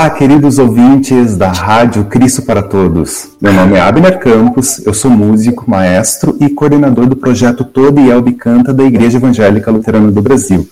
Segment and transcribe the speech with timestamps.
[0.00, 3.32] Olá, queridos ouvintes da Rádio Cristo para Todos.
[3.38, 8.08] Meu nome é Abner Campos, eu sou músico, maestro e coordenador do projeto Todo e
[8.08, 10.66] Elbe Canta da Igreja Evangélica Luterana do Brasil.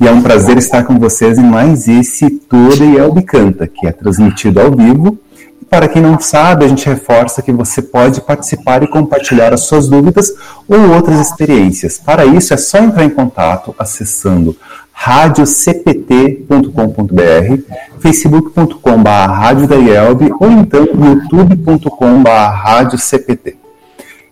[0.00, 3.84] E é um prazer estar com vocês em mais esse Todo e Elbe Canta, que
[3.84, 5.18] é transmitido ao vivo.
[5.60, 9.62] E para quem não sabe, a gente reforça que você pode participar e compartilhar as
[9.62, 10.32] suas dúvidas
[10.68, 11.98] ou outras experiências.
[11.98, 14.56] Para isso, é só entrar em contato acessando
[15.00, 17.62] radiocpt.com.br,
[18.00, 23.56] facebook.com.br ou então youtube.com.br.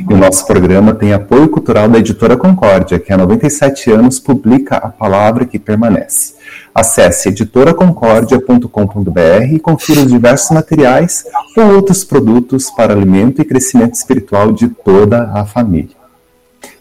[0.10, 4.78] e o nosso programa tem apoio cultural da Editora Concórdia, que há 97 anos publica
[4.78, 6.36] a palavra que permanece.
[6.74, 11.26] Acesse editoraconcordia.com.br e confira os diversos materiais
[11.58, 16.02] ou outros produtos para alimento e crescimento espiritual de toda a família.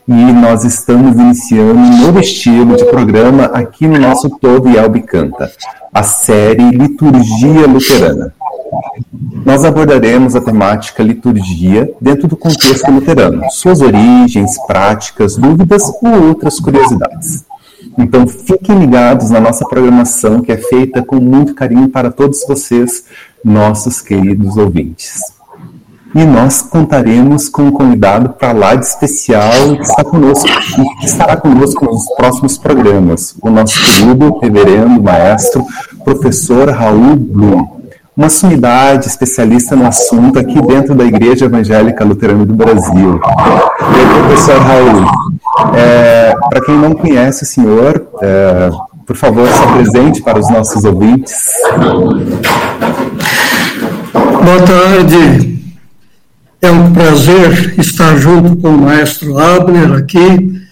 [0.06, 5.02] E nós estamos iniciando um novo estilo de programa aqui no nosso Todo e Elbe
[5.02, 5.50] Canta,
[5.92, 8.32] a série Liturgia Luterana
[9.44, 16.58] nós abordaremos a temática liturgia dentro do contexto luterano, suas origens, práticas, dúvidas ou outras
[16.58, 17.44] curiosidades.
[17.98, 23.04] Então fiquem ligados na nossa programação que é feita com muito carinho para todos vocês,
[23.44, 25.20] nossos queridos ouvintes.
[26.14, 30.46] E nós contaremos com um convidado para lá de especial que está conosco
[31.00, 35.64] que estará conosco nos próximos programas, o nosso querido reverendo maestro
[36.04, 37.81] professor Raul Blum
[38.22, 43.18] uma sumidade especialista no assunto aqui dentro da Igreja Evangélica Luterana do Brasil.
[43.18, 48.70] E professor Raul, é, para quem não conhece o senhor, é,
[49.04, 51.34] por favor, se apresente para os nossos ouvintes.
[54.12, 55.60] Boa tarde.
[56.60, 60.62] É um prazer estar junto com o maestro Abner aqui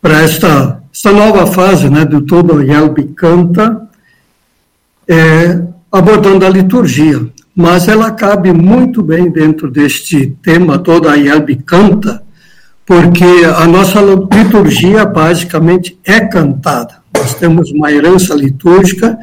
[0.00, 3.82] para esta, esta nova fase né, do Todo Yelbi Canta.
[5.06, 7.24] É, abordando a liturgia,
[7.54, 12.20] mas ela cabe muito bem dentro deste tema todo a Yelbe canta,
[12.84, 13.24] porque
[13.56, 16.96] a nossa liturgia basicamente é cantada.
[17.16, 19.16] Nós temos uma herança litúrgica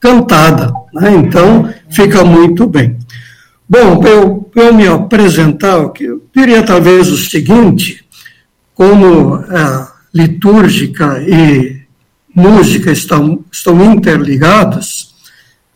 [0.00, 1.14] cantada, né?
[1.14, 2.96] então fica muito bem.
[3.68, 8.02] Bom, eu, eu me apresentar, eu diria talvez o seguinte,
[8.74, 11.82] como a litúrgica e
[12.34, 15.03] música estão, estão interligadas,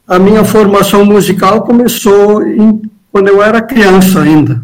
[0.09, 2.81] a minha formação musical começou em,
[3.13, 4.63] quando eu era criança ainda.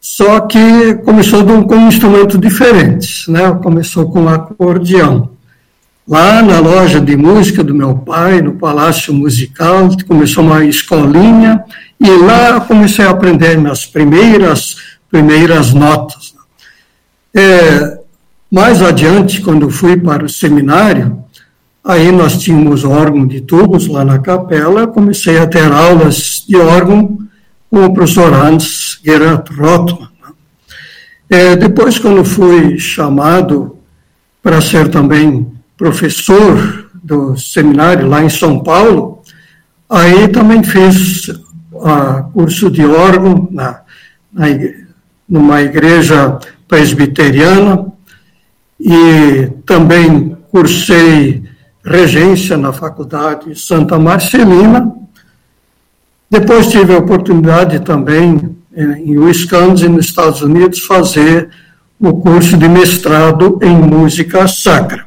[0.00, 3.52] Só que começou com um instrumento diferente, né?
[3.62, 5.30] Começou com acordeão.
[6.08, 11.62] Lá na loja de música do meu pai, no Palácio Musical, começou uma escolinha
[12.00, 14.76] e lá comecei a aprender minhas primeiras
[15.12, 16.34] primeiras notas.
[17.34, 17.98] É,
[18.50, 21.22] mais adiante, quando fui para o seminário,
[21.84, 27.18] Aí nós tínhamos órgão de tubos lá na capela, comecei a ter aulas de órgão
[27.68, 30.08] com o professor Hans Gerhard Rothmann.
[30.22, 30.32] Né?
[31.28, 33.76] É, depois, quando fui chamado
[34.40, 39.20] para ser também professor do seminário lá em São Paulo,
[39.90, 43.80] aí também fiz uh, curso de órgão na,
[44.32, 44.46] na,
[45.28, 46.38] numa igreja
[46.68, 47.86] presbiteriana
[48.78, 51.42] e também cursei
[51.84, 54.92] regência na Faculdade Santa Marcelina.
[56.30, 61.50] Depois tive a oportunidade também, eh, em Wisconsin, nos Estados Unidos, fazer
[61.98, 65.04] o curso de mestrado em música sacra.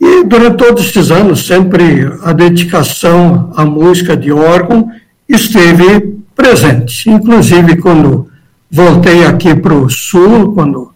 [0.00, 4.90] E durante todos esses anos, sempre a dedicação à música de órgão
[5.28, 7.08] esteve presente.
[7.08, 8.28] Inclusive, quando
[8.68, 10.92] voltei aqui para o Sul, quando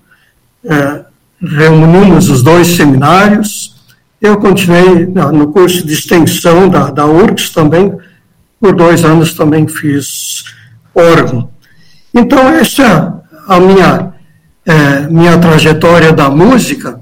[0.64, 1.04] é,
[1.40, 3.75] reunimos os dois seminários,
[4.20, 7.92] eu continuei no curso de extensão da, da URGS também,
[8.60, 10.44] por dois anos também fiz
[10.94, 11.50] órgão.
[12.14, 14.12] Então, essa é a minha,
[14.64, 16.98] é, minha trajetória da música,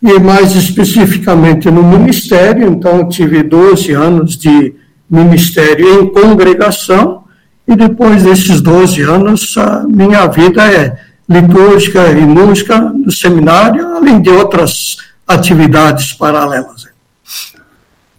[0.00, 4.74] e mais especificamente no ministério, então tive 12 anos de
[5.08, 7.24] ministério em congregação,
[7.66, 10.96] e depois desses 12 anos, a minha vida é
[11.28, 14.96] litúrgica e música no seminário, além de outras
[15.32, 16.86] atividades paralelas.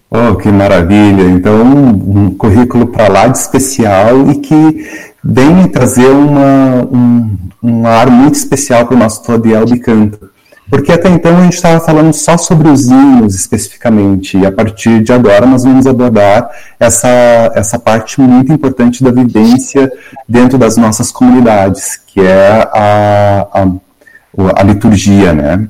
[0.10, 1.24] Oh, que maravilha!
[1.24, 8.12] Então, um currículo para lá de especial e que vem trazer uma, um, um ar
[8.12, 10.30] muito especial para o nosso Todiel de Canto.
[10.70, 15.04] Porque até então a gente estava falando só sobre os hinos especificamente, e a partir
[15.04, 16.50] de agora nós vamos abordar
[16.80, 19.92] essa, essa parte muito importante da vivência
[20.28, 25.68] dentro das nossas comunidades, que é a, a, a liturgia, né?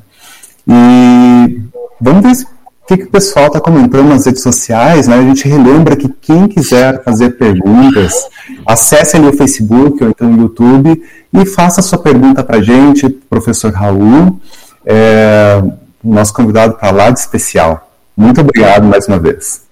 [0.68, 1.62] E
[2.00, 5.18] vamos ver o que, que o pessoal está comentando nas redes sociais, né?
[5.18, 8.13] A gente relembra que quem quiser fazer perguntas,
[8.65, 11.01] acesse ali o Facebook ou então o YouTube
[11.33, 14.39] e faça sua pergunta para a gente, professor Raul
[14.86, 15.63] é,
[16.04, 17.89] nosso convidado para lá de especial.
[18.16, 19.62] Muito obrigado mais uma vez.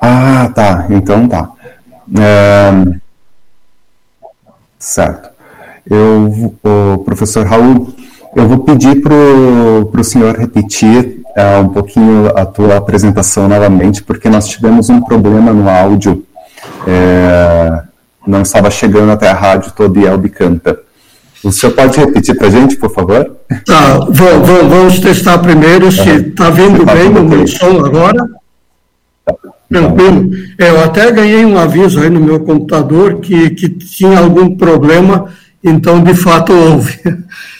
[0.00, 0.86] Ah, tá.
[0.90, 1.50] Então tá.
[2.18, 2.98] É...
[4.78, 5.30] Certo.
[5.90, 7.92] Eu, o professor Raul,
[8.36, 14.28] eu vou pedir para o senhor repetir uh, um pouquinho a tua apresentação novamente, porque
[14.28, 16.24] nós tivemos um problema no áudio.
[16.86, 17.82] É,
[18.26, 20.78] não estava chegando até a rádio todo Elbe canta.
[21.42, 23.36] O senhor pode repetir para a gente, por favor?
[23.64, 28.28] Tá, vou, vou, vamos testar primeiro se está vindo tá bem o meu som agora.
[29.70, 29.80] Tá.
[29.80, 30.30] Tranquilo.
[30.58, 35.26] É, eu até ganhei um aviso aí no meu computador que, que tinha algum problema,
[35.62, 36.98] então de fato houve.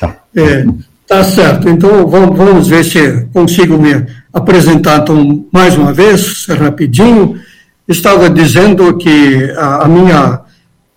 [0.00, 0.16] Tá.
[0.36, 0.64] É,
[1.08, 1.70] Tá certo.
[1.70, 7.40] Então, vamos ver se consigo me apresentar então, mais uma vez, rapidinho.
[7.88, 10.40] Estava dizendo que a, a minha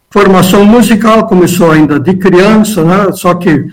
[0.10, 3.10] formação musical começou ainda de criança, né?
[3.14, 3.68] só que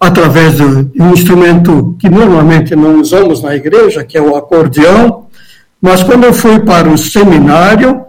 [0.00, 5.23] através de um instrumento que normalmente não usamos na igreja, que é o acordeão.
[5.84, 8.06] Mas quando eu fui para o seminário,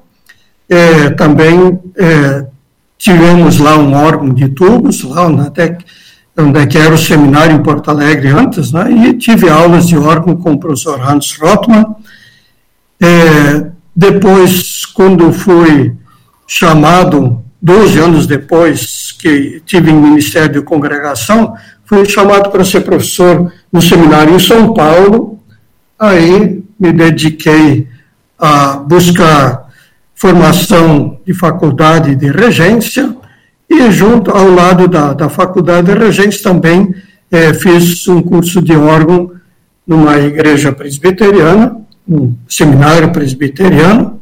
[0.69, 2.45] é, também é,
[2.97, 5.77] tivemos lá um órgão de tubos, lá até
[6.37, 10.37] onde é era o seminário em Porto Alegre antes, né, e tive aulas de órgão
[10.37, 11.85] com o professor Hans Rothmann.
[13.03, 15.93] É, depois, quando fui
[16.47, 23.51] chamado, 12 anos depois que tive em Ministério de Congregação, fui chamado para ser professor
[23.69, 25.41] no seminário em São Paulo.
[25.99, 27.87] Aí me dediquei
[28.37, 29.65] a buscar
[30.13, 33.15] formação de faculdade de regência,
[33.69, 36.93] e junto ao lado da, da Faculdade de Regentes também
[37.31, 39.31] é, fiz um curso de órgão
[39.85, 41.77] numa igreja presbiteriana,
[42.07, 44.21] um seminário presbiteriano,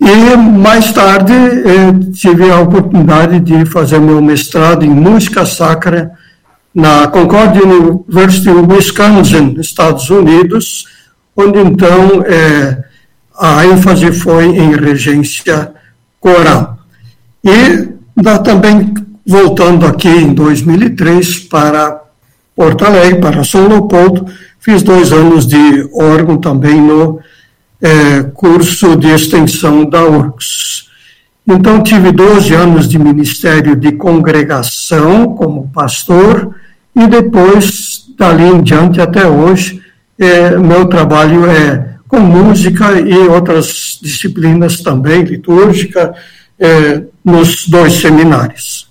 [0.00, 6.12] e mais tarde é, tive a oportunidade de fazer meu mestrado em música sacra
[6.74, 10.86] na Concord University of Wisconsin, Estados Unidos,
[11.36, 12.84] onde então é,
[13.38, 15.72] a ênfase foi em regência
[16.18, 16.78] coral.
[17.44, 18.94] E da, também
[19.26, 22.02] voltando aqui em 2003 para
[22.54, 24.26] Porto Alegre, para São Leopoldo,
[24.58, 27.20] fiz dois anos de órgão também no
[27.82, 30.86] é, curso de extensão da URCS.
[31.46, 36.56] Então, tive 12 anos de ministério de congregação como pastor,
[36.94, 39.82] e depois, dali em diante até hoje,
[40.18, 46.14] é, meu trabalho é com música e outras disciplinas também, litúrgica,
[46.58, 48.86] é, nos dois seminários.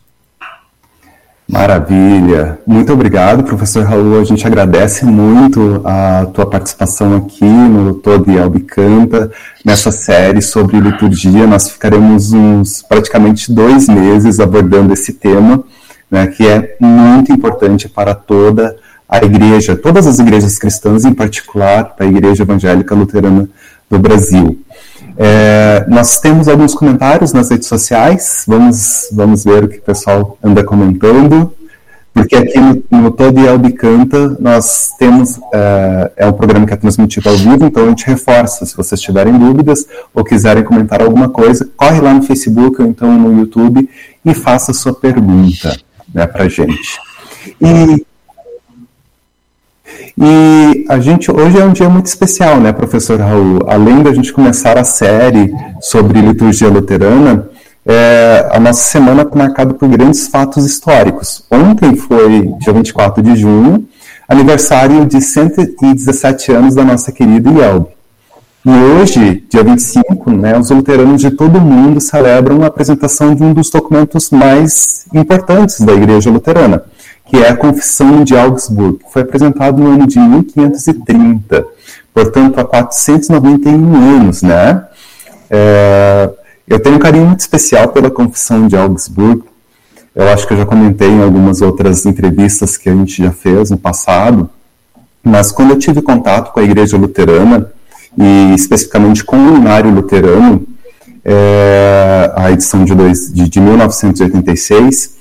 [1.48, 2.60] Maravilha.
[2.66, 4.20] Muito obrigado, professor Raul.
[4.20, 9.32] A gente agradece muito a tua participação aqui no Todo Albicanta,
[9.64, 11.46] nessa série sobre liturgia.
[11.46, 15.64] Nós ficaremos uns praticamente dois meses abordando esse tema,
[16.10, 18.76] né, que é muito importante para toda
[19.22, 23.48] a igreja, todas as igrejas cristãs, em particular a Igreja Evangélica Luterana
[23.90, 24.60] do Brasil.
[25.18, 30.38] É, nós temos alguns comentários nas redes sociais, vamos, vamos ver o que o pessoal
[30.44, 31.54] anda comentando,
[32.14, 37.30] porque aqui no, no Todo Albicanta nós temos, é, é um programa que é transmitido
[37.30, 41.70] ao vivo, então a gente reforça, se vocês tiverem dúvidas ou quiserem comentar alguma coisa,
[41.78, 43.90] corre lá no Facebook ou então no YouTube
[44.26, 45.78] e faça sua pergunta
[46.14, 47.00] né, para a gente.
[47.62, 48.05] E
[50.18, 53.60] e a gente hoje é um dia muito especial, né, professor Raul?
[53.68, 57.50] Além da gente começar a série sobre liturgia luterana,
[57.86, 61.44] é, a nossa semana está marcada por grandes fatos históricos.
[61.52, 63.86] Ontem foi, dia 24 de junho,
[64.28, 67.90] aniversário de 117 anos da nossa querida Yelbe.
[68.66, 73.44] E hoje, dia 25, né, os luteranos de todo o mundo celebram a apresentação de
[73.44, 76.84] um dos documentos mais importantes da Igreja Luterana,
[77.26, 81.66] que é a Confissão de Augsburg, que foi apresentado no ano de 1530,
[82.14, 84.86] portanto, há 491 anos, né?
[85.50, 86.30] É,
[86.68, 89.44] eu tenho um carinho muito especial pela Confissão de Augsburg.
[90.16, 93.70] Eu acho que eu já comentei em algumas outras entrevistas que a gente já fez
[93.70, 94.50] no passado,
[95.24, 97.72] mas quando eu tive contato com a Igreja Luterana
[98.18, 100.66] e especificamente com o Inário Luterano,
[101.24, 105.16] é, a edição de, dois, de, de 1986,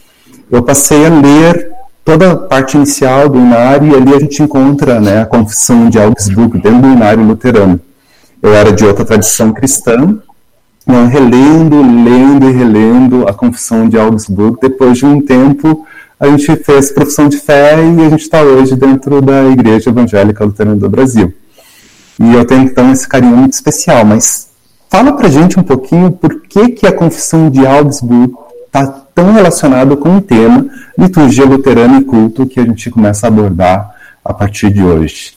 [0.51, 1.74] eu passei a ler
[2.05, 5.99] toda a parte inicial do Inário e ali a gente encontra né, a Confissão de
[5.99, 7.81] Augsburg dentro do Inário Luterano.
[8.43, 10.19] Eu era de outra tradição cristã,
[10.87, 14.59] né, relendo, lendo e relendo a Confissão de Augsburg.
[14.61, 15.87] Depois de um tempo,
[16.21, 20.45] a gente fez profissão de fé e a gente está hoje dentro da Igreja Evangélica
[20.45, 21.33] Luterana do Brasil.
[22.21, 24.49] E eu tenho então esse carinho muito especial, mas
[24.91, 28.33] fala pra gente um pouquinho por que, que a Confissão de Augsburg
[28.67, 30.67] está tão relacionada com o tema
[30.99, 35.33] liturgia luterana e culto que a gente começa a abordar a partir de hoje.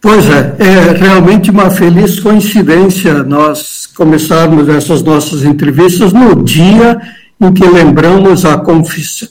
[0.00, 6.98] Pois é, é realmente uma feliz coincidência nós começarmos essas nossas entrevistas no dia
[7.38, 8.62] em que lembramos a,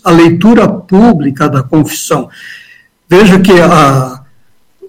[0.03, 2.29] a leitura pública da confissão.
[3.09, 4.21] Veja que a,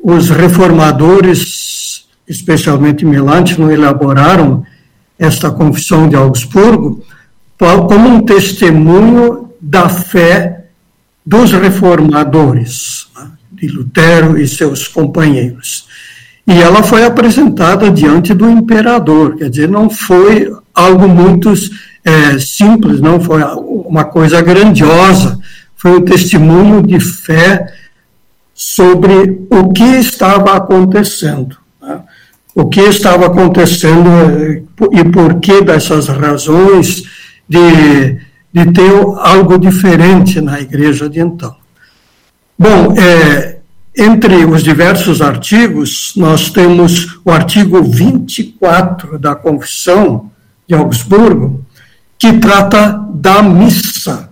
[0.03, 4.62] os reformadores, especialmente Melanchthon, elaboraram
[5.19, 7.03] esta confissão de Augsburgo
[7.59, 10.64] como um testemunho da fé
[11.25, 13.07] dos reformadores.
[13.17, 13.31] Né?
[13.61, 15.87] de Lutero e seus companheiros.
[16.47, 21.52] E ela foi apresentada diante do imperador, quer dizer, não foi algo muito
[22.02, 25.38] é, simples, não foi uma coisa grandiosa,
[25.76, 27.73] foi um testemunho de fé
[28.55, 31.57] sobre o que estava acontecendo.
[31.81, 32.00] Né?
[32.55, 34.62] O que estava acontecendo é,
[34.99, 37.05] e por que dessas razões
[37.49, 38.19] de,
[38.52, 41.54] de ter algo diferente na igreja de então.
[42.59, 43.59] Bom, é,
[43.97, 50.30] entre os diversos artigos, nós temos o artigo 24 da Confissão
[50.69, 51.64] de Augsburgo,
[52.19, 54.28] que trata da missa.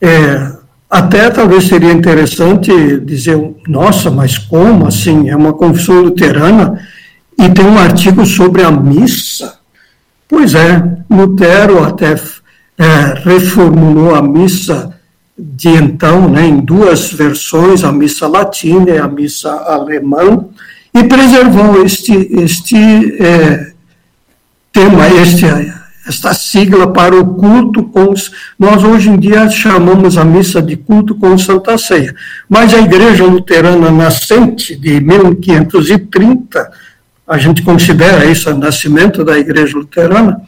[0.00, 0.52] É,
[0.88, 5.28] até talvez seria interessante dizer, nossa, mas como assim?
[5.28, 6.86] É uma confissão luterana
[7.38, 9.58] e tem um artigo sobre a missa?
[10.28, 12.14] Pois é, Lutero até
[12.78, 14.92] é, reformulou a missa
[15.38, 20.44] de então, né, em duas versões, a missa latina e a missa alemã,
[20.94, 22.76] e preservou este, este
[23.22, 23.72] é,
[24.72, 25.46] tema, este,
[26.06, 28.12] esta sigla para o culto com.
[28.58, 32.14] Nós hoje em dia chamamos a missa de culto com Santa Ceia,
[32.48, 36.70] mas a Igreja Luterana nascente de 1530,
[37.26, 40.42] a gente considera isso o nascimento da Igreja Luterana,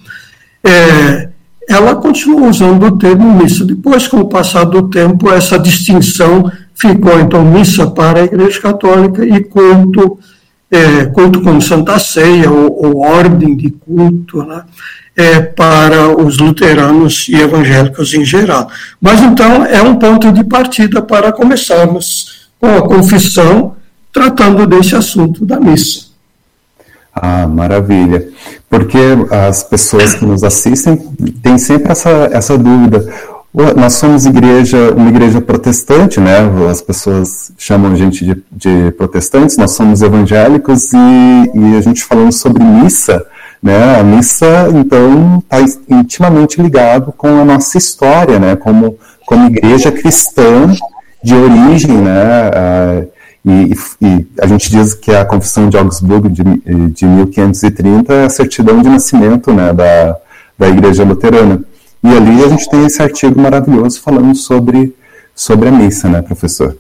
[0.63, 1.31] é,
[1.69, 3.65] ela continua usando o termo missa.
[3.65, 9.25] Depois, com o passar do tempo, essa distinção ficou, então, missa para a Igreja Católica
[9.25, 10.19] e culto,
[10.71, 14.65] é, culto como Santa Ceia ou, ou ordem de culto, né,
[15.17, 18.69] é, para os luteranos e evangélicos em geral.
[19.01, 23.77] Mas, então, é um ponto de partida para começarmos com a confissão,
[24.13, 26.07] tratando desse assunto da missa.
[27.15, 28.29] Ah, maravilha.
[28.75, 28.99] Porque
[29.31, 30.97] as pessoas que nos assistem
[31.41, 33.07] têm sempre essa, essa dúvida.
[33.77, 36.39] Nós somos igreja, uma igreja protestante, né?
[36.69, 40.97] As pessoas chamam a gente de, de protestantes, nós somos evangélicos e,
[41.55, 43.25] e, a gente falando sobre missa,
[43.63, 44.01] né?
[44.01, 48.57] A missa, então, está intimamente ligado com a nossa história, né?
[48.57, 50.75] Como, como igreja cristã
[51.23, 53.07] de origem, né?
[53.45, 56.43] E, e, a gente diz que a Confissão de Augsburgo de,
[56.91, 60.17] de 1530 é a certidão de nascimento né, da,
[60.59, 61.63] da Igreja Luterana.
[62.03, 64.95] E ali a gente tem esse artigo maravilhoso falando sobre,
[65.35, 66.77] sobre a missa, né, professor?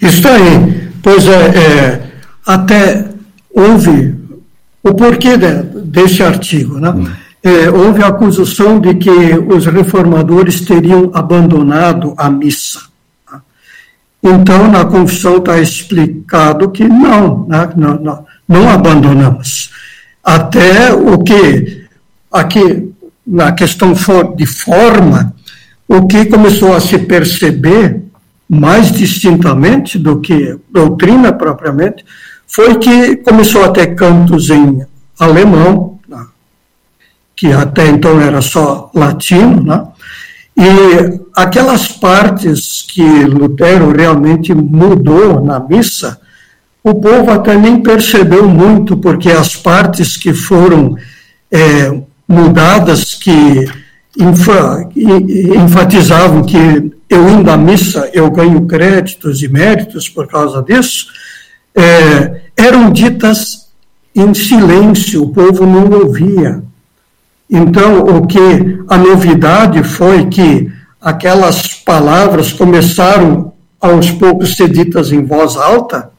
[0.00, 0.90] Isso aí.
[1.02, 2.10] Pois é, é
[2.46, 3.08] até
[3.54, 4.14] houve
[4.82, 6.90] o porquê de, desse artigo, né?
[6.90, 7.06] Hum.
[7.42, 12.80] É, houve a acusação de que os reformadores teriam abandonado a missa.
[14.26, 17.70] Então, na confissão está explicado que não, né?
[17.76, 19.70] não, não, não abandonamos.
[20.24, 21.84] Até o que,
[22.32, 22.90] aqui,
[23.26, 23.92] na questão
[24.34, 25.34] de forma,
[25.86, 28.02] o que começou a se perceber
[28.48, 32.02] mais distintamente do que doutrina propriamente,
[32.46, 34.86] foi que começou a ter cantos em
[35.18, 36.26] alemão, né?
[37.36, 39.86] que até então era só latino, né?
[40.56, 46.20] E aquelas partes que Lutero realmente mudou na missa,
[46.82, 50.96] o povo até nem percebeu muito, porque as partes que foram
[51.50, 53.66] é, mudadas, que
[55.56, 61.06] enfatizavam que eu indo à missa eu ganho créditos e méritos por causa disso,
[61.74, 63.68] é, eram ditas
[64.14, 66.62] em silêncio, o povo não ouvia.
[67.48, 68.38] Então, o que
[68.88, 76.10] a novidade foi que aquelas palavras começaram aos poucos ser ditas em voz alta,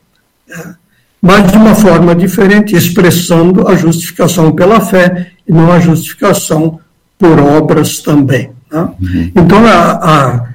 [0.47, 0.75] né?
[1.21, 6.79] mas de uma forma diferente, expressando a justificação pela fé e não a justificação
[7.17, 8.51] por obras também.
[8.71, 8.89] Né?
[9.01, 9.31] Uhum.
[9.35, 10.45] Então, a, a,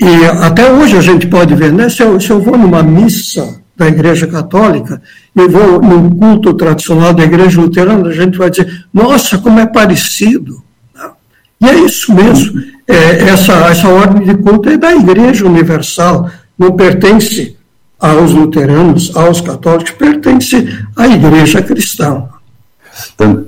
[0.00, 1.88] e até hoje a gente pode ver, né?
[1.88, 5.00] Se eu, se eu vou numa missa da Igreja Católica
[5.34, 9.66] e vou num culto tradicional da Igreja Luterana, a gente vai dizer, nossa, como é
[9.66, 10.60] parecido.
[10.94, 11.10] Né?
[11.60, 12.60] E é isso mesmo.
[12.88, 17.56] É, essa, essa ordem de culto é da Igreja Universal, não pertence
[18.00, 22.24] aos luteranos, aos católicos, pertence à Igreja Cristã.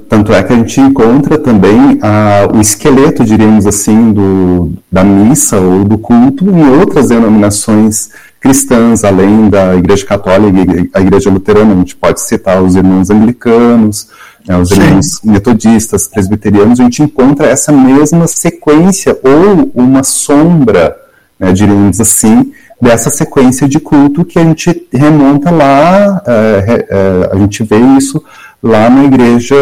[0.09, 5.57] Tanto é que a gente encontra também ah, o esqueleto, diríamos assim, do, da missa
[5.59, 8.11] ou do culto em outras denominações
[8.41, 11.75] cristãs, além da Igreja Católica e a Igreja Luterana.
[11.75, 14.09] A gente pode citar os irmãos anglicanos,
[14.49, 14.81] né, os Sim.
[14.81, 16.81] irmãos metodistas, presbiterianos.
[16.81, 20.97] A gente encontra essa mesma sequência ou uma sombra,
[21.39, 27.37] né, diríamos assim, dessa sequência de culto que a gente remonta lá, é, é, a
[27.37, 28.25] gente vê isso
[28.63, 29.55] lá na igreja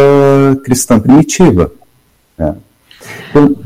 [0.65, 1.73] cristã primitiva.
[2.39, 2.55] Né?
[3.31, 3.57] Então,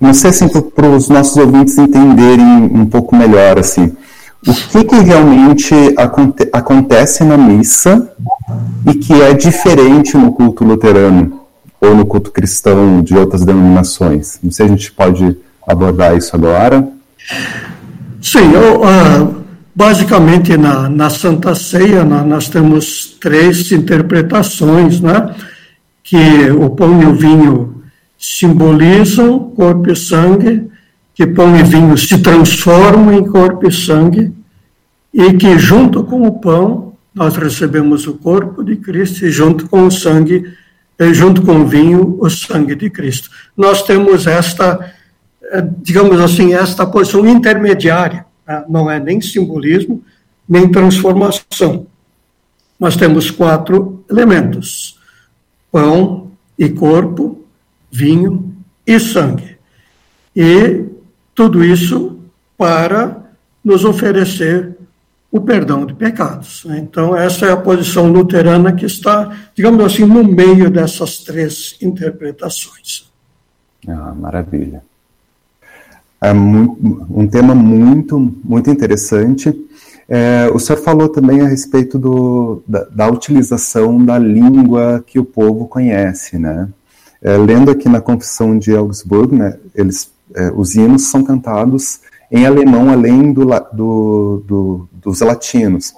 [0.00, 3.94] não sei assim, para os nossos ouvintes entenderem um pouco melhor, assim,
[4.46, 8.10] o que, que realmente aconte acontece na missa
[8.86, 11.40] e que é diferente no culto luterano
[11.80, 14.38] ou no culto cristão de outras denominações?
[14.42, 16.88] Não sei se a gente pode abordar isso agora.
[18.22, 19.44] Sim, eu, uh,
[19.74, 25.34] basicamente na, na Santa Ceia na, nós temos três interpretações, né?
[26.10, 27.82] que o pão e o vinho
[28.18, 30.68] simbolizam corpo e sangue,
[31.14, 34.32] que pão e vinho se transformam em corpo e sangue,
[35.12, 39.86] e que junto com o pão nós recebemos o corpo de Cristo e junto com
[39.86, 40.52] o sangue,
[40.98, 43.28] eh, junto com o vinho, o sangue de Cristo.
[43.56, 44.94] Nós temos esta,
[45.52, 48.64] eh, digamos assim, esta posição intermediária, né?
[48.68, 50.02] não é nem simbolismo,
[50.48, 51.86] nem transformação.
[52.78, 54.98] Nós temos quatro elementos:
[55.70, 57.44] pão e corpo,
[57.90, 58.54] vinho
[58.86, 59.58] e sangue.
[60.34, 60.84] E
[61.40, 62.18] tudo isso
[62.58, 63.16] para
[63.64, 64.76] nos oferecer
[65.32, 66.66] o perdão de pecados.
[66.66, 66.78] Né?
[66.80, 73.10] Então, essa é a posição luterana que está, digamos assim, no meio dessas três interpretações.
[73.88, 74.82] Ah, maravilha.
[76.20, 79.50] É um tema muito, muito interessante.
[80.06, 85.24] É, o senhor falou também a respeito do, da, da, utilização da língua que o
[85.24, 86.68] povo conhece, né?
[87.22, 92.46] É, lendo aqui na Confissão de Augsburg, né, eles é, os hinos são cantados em
[92.46, 95.92] alemão, além do, do, do, dos latinos.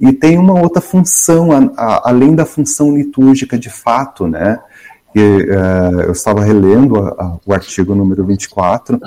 [0.00, 4.60] E tem uma outra função, a, a, além da função litúrgica de fato, né?
[5.16, 9.00] Uh, eu estava relendo a, o artigo número 24,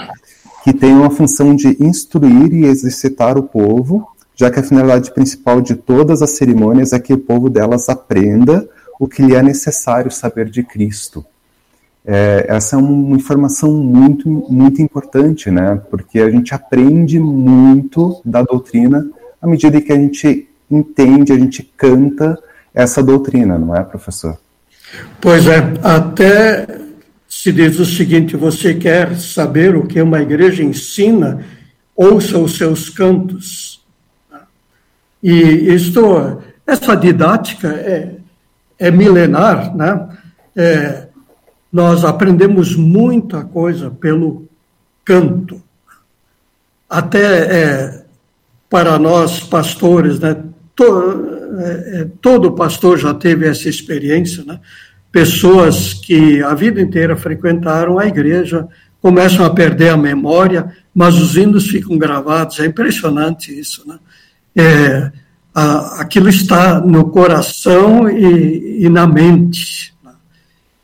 [0.63, 5.61] que tem uma função de instruir e exercitar o povo, já que a finalidade principal
[5.61, 8.67] de todas as cerimônias é que o povo delas aprenda
[8.99, 11.25] o que lhe é necessário saber de Cristo.
[12.05, 15.79] É, essa é uma informação muito, muito importante, né?
[15.89, 19.07] Porque a gente aprende muito da doutrina
[19.41, 22.37] à medida que a gente entende, a gente canta
[22.73, 24.37] essa doutrina, não é, professor?
[25.19, 26.65] Pois é, até
[27.27, 31.43] se diz o seguinte: você quer saber o que uma igreja ensina,
[31.95, 33.81] ouça os seus cantos.
[35.23, 38.15] E isto, essa didática é,
[38.77, 40.09] é milenar, né?
[40.55, 41.07] É,
[41.71, 44.47] nós aprendemos muita coisa pelo
[45.05, 45.61] canto.
[46.89, 48.05] Até é,
[48.69, 50.35] para nós pastores, né,
[50.75, 54.59] to, é, é, todo pastor já teve essa experiência, né?
[55.11, 58.67] Pessoas que a vida inteira frequentaram a igreja
[59.01, 62.59] começam a perder a memória, mas os hinos ficam gravados.
[62.59, 63.99] É impressionante isso, né?
[64.55, 65.11] É,
[65.53, 69.93] a, aquilo está no coração e, e na mente.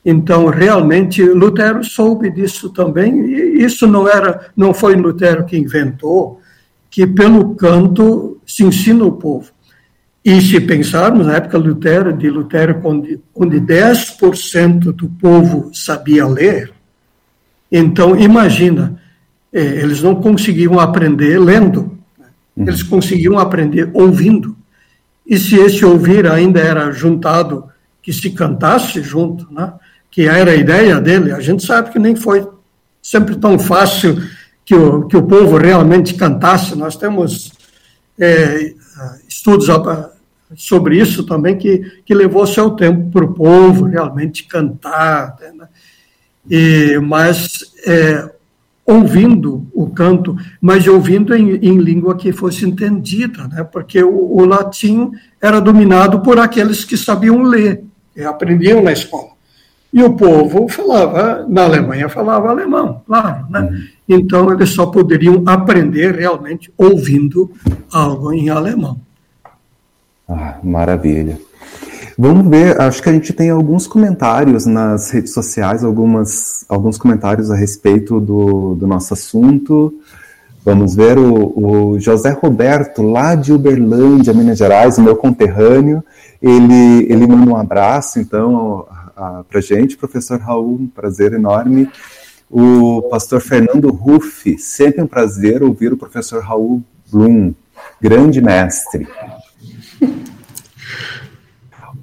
[0.09, 6.39] Então, realmente, Lutero soube disso também, e isso não era, não foi Lutero que inventou,
[6.89, 9.51] que pelo canto se ensina o povo.
[10.23, 16.71] E se pensarmos na época Lutero, de Lutero, onde, onde 10% do povo sabia ler,
[17.69, 18.97] então imagina,
[19.51, 22.27] é, eles não conseguiam aprender lendo, né?
[22.65, 24.55] eles conseguiam aprender ouvindo.
[25.25, 27.65] E se esse ouvir ainda era juntado
[28.01, 29.73] que se cantasse junto, né?
[30.09, 32.47] Que era a ideia dele, a gente sabe que nem foi
[33.01, 34.17] sempre tão fácil
[34.65, 36.75] que o, que o povo realmente cantasse.
[36.75, 37.51] Nós temos
[38.19, 38.73] é,
[39.27, 39.67] estudos
[40.55, 45.37] sobre isso também, que, que levou seu tempo para o povo realmente cantar.
[45.55, 45.67] Né?
[46.49, 48.29] E, mas é,
[48.85, 53.63] ouvindo o canto, mas ouvindo em, em língua que fosse entendida, né?
[53.63, 57.83] porque o, o, latim era dominado por aqueles que sabiam ler,
[58.15, 59.36] e aprendiam na escola.
[59.93, 63.61] E o povo falava, na Alemanha falava alemão, claro, né?
[63.61, 63.77] Uhum.
[64.09, 67.51] Então eles só poderiam aprender realmente ouvindo
[67.91, 68.99] algo em alemão.
[70.27, 71.39] Ah, maravilha.
[72.17, 77.51] Vamos ver, acho que a gente tem alguns comentários nas redes sociais, algumas, alguns comentários
[77.51, 79.93] a respeito do, do nosso assunto.
[80.65, 86.03] Vamos ver o, o, José Roberto, lá de Uberlândia, Minas Gerais, o meu conterrâneo,
[86.41, 88.85] ele, ele manda um abraço, então,
[89.49, 91.89] para gente, professor Raul, um prazer enorme.
[92.49, 97.53] O pastor Fernando Ruff, sempre um prazer ouvir o professor Raul Blum,
[98.01, 99.07] grande mestre.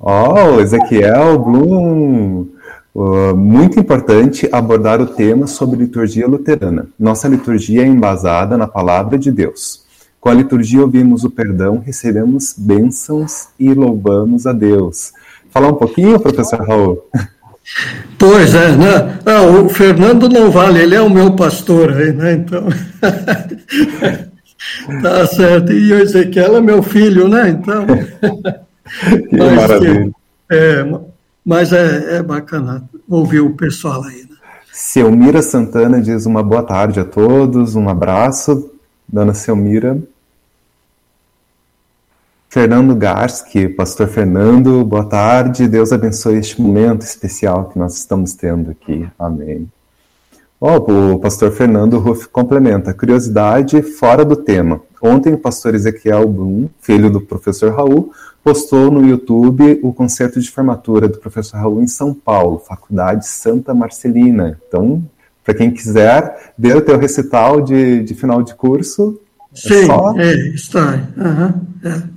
[0.06, 2.46] Oh, Ezequiel Blum.
[2.94, 6.88] Uh, muito importante abordar o tema sobre liturgia luterana.
[7.00, 9.82] Nossa liturgia é embasada na palavra de Deus.
[10.20, 15.12] Com a liturgia ouvimos o perdão, recebemos bênçãos e louvamos a Deus.
[15.54, 17.08] Falar um pouquinho, professor Raul?
[18.18, 19.20] Pois é, né?
[19.24, 22.32] Ah, o Fernando não vale, ele é o meu pastor aí, né?
[22.32, 22.64] Então.
[25.00, 25.72] tá certo.
[25.72, 27.50] E o Ezequiel é meu filho, né?
[27.50, 27.86] Então.
[29.30, 30.10] que mas, maravilha.
[30.50, 30.84] É,
[31.46, 34.22] mas é, é bacana ouvir o pessoal aí.
[34.22, 34.36] Né?
[34.72, 38.72] Selmira Santana diz uma boa tarde a todos, um abraço.
[39.08, 40.02] Dona Selmira.
[42.54, 45.66] Fernando Garski, Pastor Fernando, boa tarde.
[45.66, 49.04] Deus abençoe este momento especial que nós estamos tendo aqui.
[49.18, 49.68] Amém.
[50.60, 52.94] Oh, o pastor Fernando Ruff complementa.
[52.94, 54.80] Curiosidade fora do tema.
[55.02, 58.12] Ontem o pastor Ezequiel Blum, filho do professor Raul,
[58.44, 63.74] postou no YouTube o concerto de formatura do professor Raul em São Paulo, Faculdade Santa
[63.74, 64.60] Marcelina.
[64.68, 65.02] Então,
[65.42, 69.20] para quem quiser ver o teu recital de, de final de curso,
[69.52, 70.14] é Sim, só...
[70.16, 71.02] é, está.
[71.16, 72.13] Uhum, é.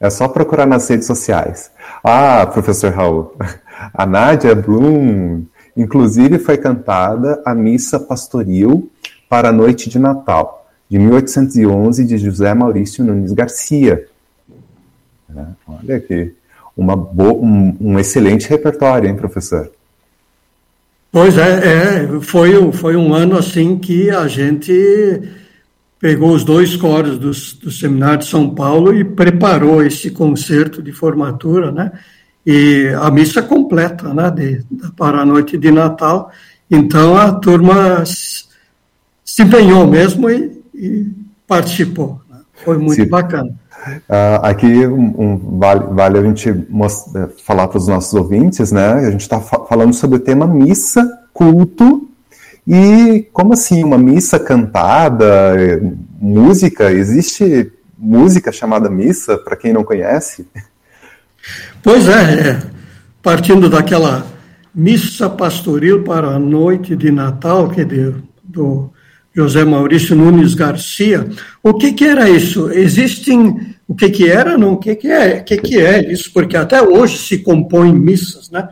[0.00, 1.70] É só procurar nas redes sociais.
[2.02, 3.34] Ah, professor Raul,
[3.92, 5.44] a Nádia Blum,
[5.76, 8.90] inclusive foi cantada a missa pastoril
[9.28, 14.06] para a noite de Natal, de 1811, de José Maurício Nunes Garcia,
[15.28, 15.48] né?
[15.66, 16.34] Olha aqui,
[16.76, 19.70] uma um, um, excelente repertório, hein, professor?
[21.10, 25.22] Pois é, é, foi, foi um ano assim que a gente
[25.98, 27.30] pegou os dois coros do,
[27.64, 31.92] do Seminário de São Paulo e preparou esse concerto de formatura, né?
[32.46, 34.30] E a missa completa, né?
[34.30, 34.64] De,
[34.96, 36.30] para a noite de Natal.
[36.70, 41.06] Então a turma se empenhou mesmo e, e
[41.46, 42.20] participou.
[42.30, 42.38] Né?
[42.64, 43.08] Foi muito Sim.
[43.08, 43.50] bacana.
[44.08, 48.92] Uh, aqui um, um, vale, vale, a gente mostra, falar para os nossos ouvintes, né?
[48.94, 52.07] A gente está fa falando sobre o tema missa, culto,
[52.70, 55.80] e como assim, uma missa cantada,
[56.20, 56.92] música?
[56.92, 60.46] Existe música chamada missa, para quem não conhece?
[61.82, 62.62] Pois é, é,
[63.22, 64.26] partindo daquela
[64.74, 68.90] missa pastoril para a noite de Natal, que deu do
[69.34, 71.26] José Maurício Nunes Garcia.
[71.62, 72.70] O que, que era isso?
[72.70, 76.30] Existem o que, que era, não o que, que é, o que, que é isso,
[76.34, 78.68] porque até hoje se compõem missas, né?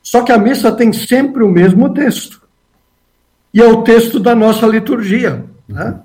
[0.00, 2.39] Só que a missa tem sempre o mesmo texto.
[3.52, 5.44] E é o texto da nossa liturgia.
[5.68, 6.00] Né?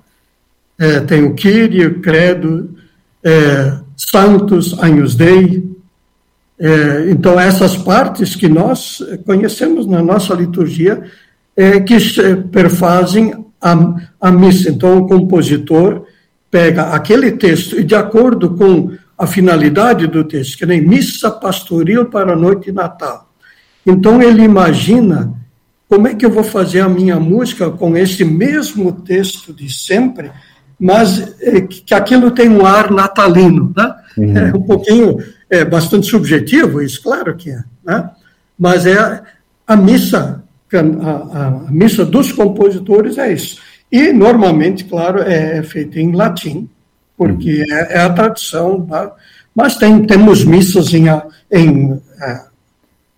[0.78, 2.76] É, tem o Kyrie, o Credo,
[3.22, 5.64] é, Santos, Agnus Dei.
[6.58, 11.04] É, então, essas partes que nós conhecemos na nossa liturgia,
[11.56, 11.96] é, que
[12.50, 14.70] perfazem a, a missa.
[14.70, 16.04] Então, o compositor
[16.50, 22.06] pega aquele texto e, de acordo com a finalidade do texto, que nem missa pastoril
[22.06, 23.32] para a noite de Natal.
[23.86, 25.32] Então, ele imagina
[25.88, 30.30] como é que eu vou fazer a minha música com esse mesmo texto de sempre,
[30.78, 33.94] mas é, que aquilo tem um ar natalino, né?
[34.16, 34.36] Uhum.
[34.36, 35.18] É um pouquinho,
[35.48, 38.10] é bastante subjetivo, isso, claro que é, né?
[38.58, 39.22] Mas é
[39.66, 40.42] a missa
[40.74, 43.60] a, a, missa dos compositores é isso.
[43.90, 46.68] E, normalmente, claro, é, é feita em latim,
[47.16, 47.76] porque uhum.
[47.76, 49.12] é, é, a tradição, tá?
[49.54, 51.06] mas tem, temos missas em,
[51.52, 52.00] em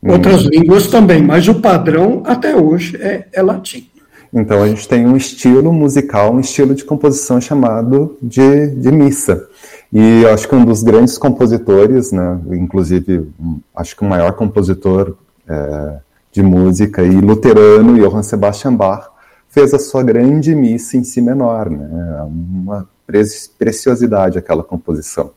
[0.02, 0.14] é, uhum.
[0.14, 3.88] outras línguas também, mas o padrão, até hoje, é, é latim.
[4.32, 9.48] Então, a gente tem um estilo musical, um estilo de composição chamado de, de missa.
[9.92, 13.26] E eu acho que um dos grandes compositores, né, inclusive,
[13.74, 15.14] acho que o maior compositor
[15.48, 15.96] é,
[16.30, 19.08] de música e luterano, Johann Sebastian Bach,
[19.48, 22.22] fez a sua grande missa em si menor, né?
[22.26, 22.87] Uma
[23.58, 25.30] preciosidade aquela composição.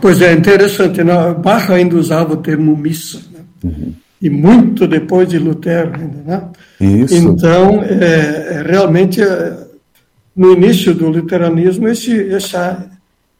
[0.00, 1.04] Pois é, interessante.
[1.04, 1.14] Né?
[1.34, 3.20] Bach ainda usava o termo missa.
[3.64, 3.92] Uhum.
[4.20, 6.48] e muito depois de Lutero ainda, né?
[6.80, 7.14] Isso.
[7.14, 9.56] Então, é, é realmente, é,
[10.34, 12.86] no início do luteranismo, esse, essa,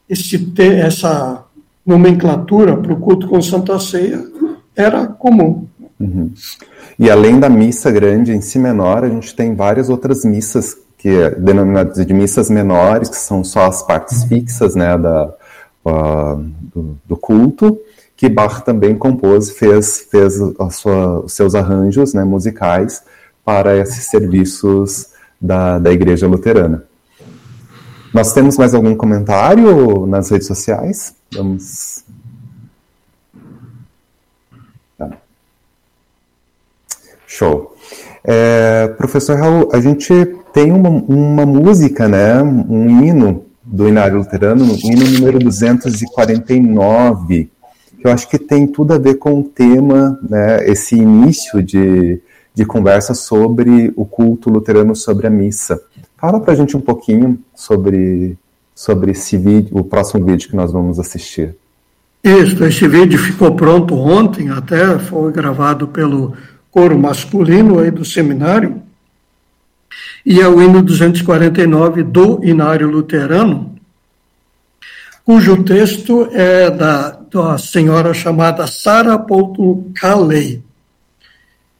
[0.08, 1.44] esse, essa
[1.84, 4.24] nomenclatura para o culto com Santa Ceia
[4.74, 5.66] era comum.
[5.98, 6.32] Uhum.
[6.98, 11.08] E além da missa grande em si menor, a gente tem várias outras missas que
[11.08, 15.32] é denominadas de missas menores, que são só as partes fixas né, da,
[15.84, 16.36] uh,
[16.74, 17.78] do, do, culto,
[18.16, 20.38] que Bach também compôs, fez, fez
[20.70, 23.02] sua, os seus arranjos né, musicais
[23.44, 26.84] para esses serviços da, da Igreja Luterana.
[28.12, 31.14] Nós temos mais algum comentário nas redes sociais?
[31.34, 32.02] Vamos.
[34.96, 35.10] Tá.
[37.26, 37.76] Show.
[38.24, 40.10] É, professor Raul, a gente
[40.52, 47.50] tem uma, uma música, né, um hino do Inário Luterano, o hino número 249, que
[48.06, 52.20] eu acho que tem tudo a ver com o tema, né, esse início de,
[52.54, 55.80] de conversa sobre o culto luterano sobre a missa.
[56.16, 58.38] Fala para a gente um pouquinho sobre,
[58.74, 61.54] sobre esse vídeo, o próximo vídeo que nós vamos assistir.
[62.22, 66.34] Isso, esse vídeo ficou pronto ontem, até foi gravado pelo
[66.70, 68.82] coro masculino aí do seminário,
[70.24, 73.76] e é o hino 249 do Inário Luterano,
[75.24, 80.62] cujo texto é da, da senhora chamada Sarah Polton Calley.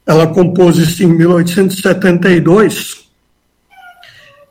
[0.05, 3.07] Ela compôs isso em 1872.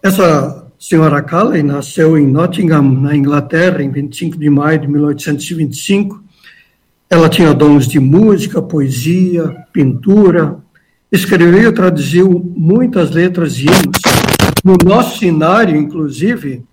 [0.03, 6.23] Essa senhora Calley nasceu em Nottingham, na Inglaterra, em 25 de maio de 1825.
[7.09, 10.59] Ela tinha dons de música, poesia, pintura,
[11.11, 14.01] escreveu e traduziu muitas letras e hinos.
[14.65, 16.65] No nosso cenário, inclusive,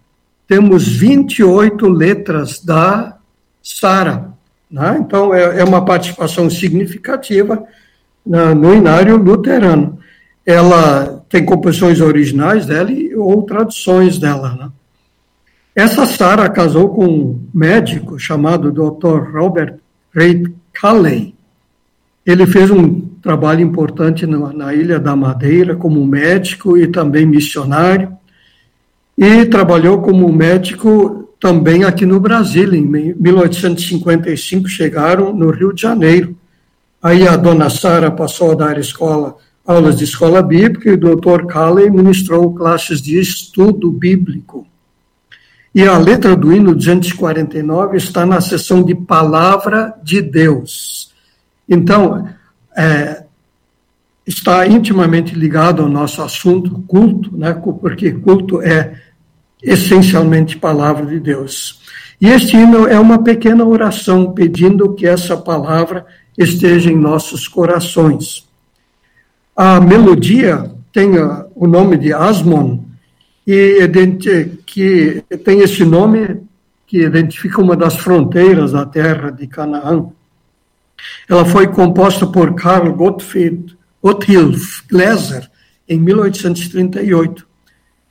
[0.48, 3.18] temos 28 letras da
[3.64, 4.34] Sara.
[4.70, 4.98] Né?
[5.00, 7.64] Então, é, é, uma participação significativa
[8.26, 9.98] na, no inário luterano.
[10.46, 14.56] Ela tem composições originais dela e, ou traduções dela.
[14.56, 14.70] Né?
[15.74, 19.32] Essa Sara casou com um médico chamado Dr.
[19.32, 19.78] Robert
[20.14, 21.34] Reid Calley.
[22.26, 28.12] Ele fez um trabalho importante na, na Ilha da Madeira como médico e também missionário,
[29.18, 32.74] e trabalhou como médico também aqui no Brasil.
[32.74, 36.38] Em 1855 chegaram no Rio de Janeiro.
[37.02, 41.46] Aí a dona Sara passou a dar escola, aulas de escola bíblica e o doutor
[41.46, 44.66] Calley ministrou classes de estudo bíblico.
[45.76, 51.12] E a letra do hino 249 está na seção de Palavra de Deus.
[51.68, 52.30] Então,
[52.74, 53.26] é,
[54.26, 59.03] está intimamente ligado ao nosso assunto, culto, né, porque culto é
[59.64, 61.82] essencialmente palavra de Deus.
[62.20, 66.06] E este hino é uma pequena oração pedindo que essa palavra
[66.38, 68.48] esteja em nossos corações.
[69.56, 71.12] A melodia tem
[71.56, 72.84] o nome de Asmon,
[73.46, 73.88] e
[74.66, 76.42] que tem esse nome
[76.88, 80.06] que identifica uma das fronteiras da terra de Canaã.
[81.28, 85.50] Ela foi composta por Karl Gottfried Otthilf Gläser
[85.90, 87.53] em 1838.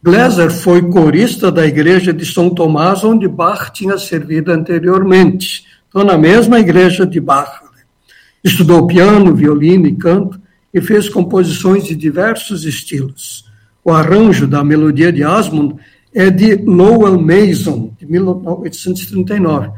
[0.02, 5.64] Gläser foi corista da igreja de São Tomás, onde Bach tinha servido anteriormente.
[5.88, 7.62] Então, na mesma igreja de Bach.
[7.62, 7.82] Né?
[8.42, 10.40] Estudou piano, violino e canto
[10.74, 13.44] e fez composições de diversos estilos.
[13.84, 15.76] O arranjo da melodia de Asmund
[16.14, 19.70] é de Lowell Mason, de 1839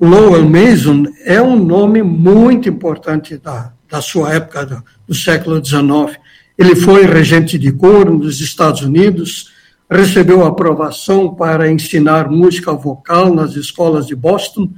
[0.00, 6.18] Lowell Mason é um nome muito importante da, da sua época, do, do século XIX.
[6.58, 9.50] Ele foi regente de coro nos Estados Unidos,
[9.90, 14.70] recebeu aprovação para ensinar música vocal nas escolas de Boston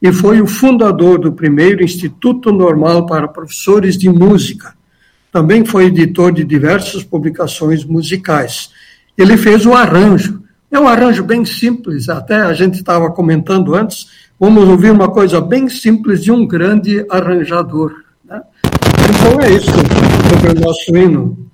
[0.00, 4.74] e foi o fundador do primeiro Instituto Normal para Professores de Música.
[5.32, 8.70] Também foi editor de diversas publicações musicais.
[9.16, 10.42] Ele fez o arranjo.
[10.70, 14.06] É um arranjo bem simples, até a gente estava comentando antes,
[14.38, 17.92] vamos ouvir uma coisa bem simples de um grande arranjador.
[19.10, 19.70] Então é isso
[20.30, 21.50] sobre o nosso hino.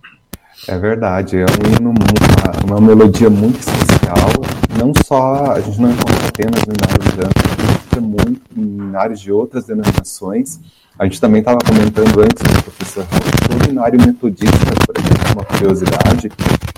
[0.69, 4.31] É verdade, é um hino, uma, uma melodia muito especial.
[4.79, 9.65] Não só, a gente não encontra apenas no Inário Branco, muito em áreas de outras
[9.65, 10.61] denominações.
[10.99, 16.31] A gente também estava comentando antes, né, professor, o seminário metodista, por exemplo, uma curiosidade,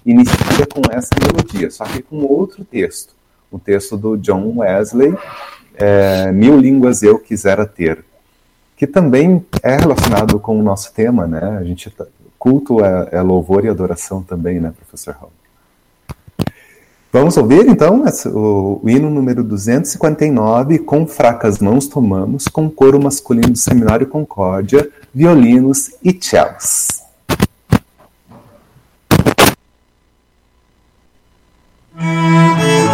[0.05, 3.15] inicia com essa melodia, só que com outro texto,
[3.51, 5.17] o texto do John Wesley,
[5.77, 8.05] é, Mil Línguas Eu Quisera Ter,
[8.79, 11.59] que também é relacionado com o nosso tema, né?
[11.59, 12.07] A gente tá,
[12.39, 15.33] culto é, é, louvor e adoração também, né, professor Raul?
[17.13, 23.51] Vamos ouvir então o, o hino número 259, Com Fracas Mãos Tomamos, com coro masculino
[23.51, 27.03] do Seminário Concórdia, violinos e cellos.
[31.99, 32.88] Que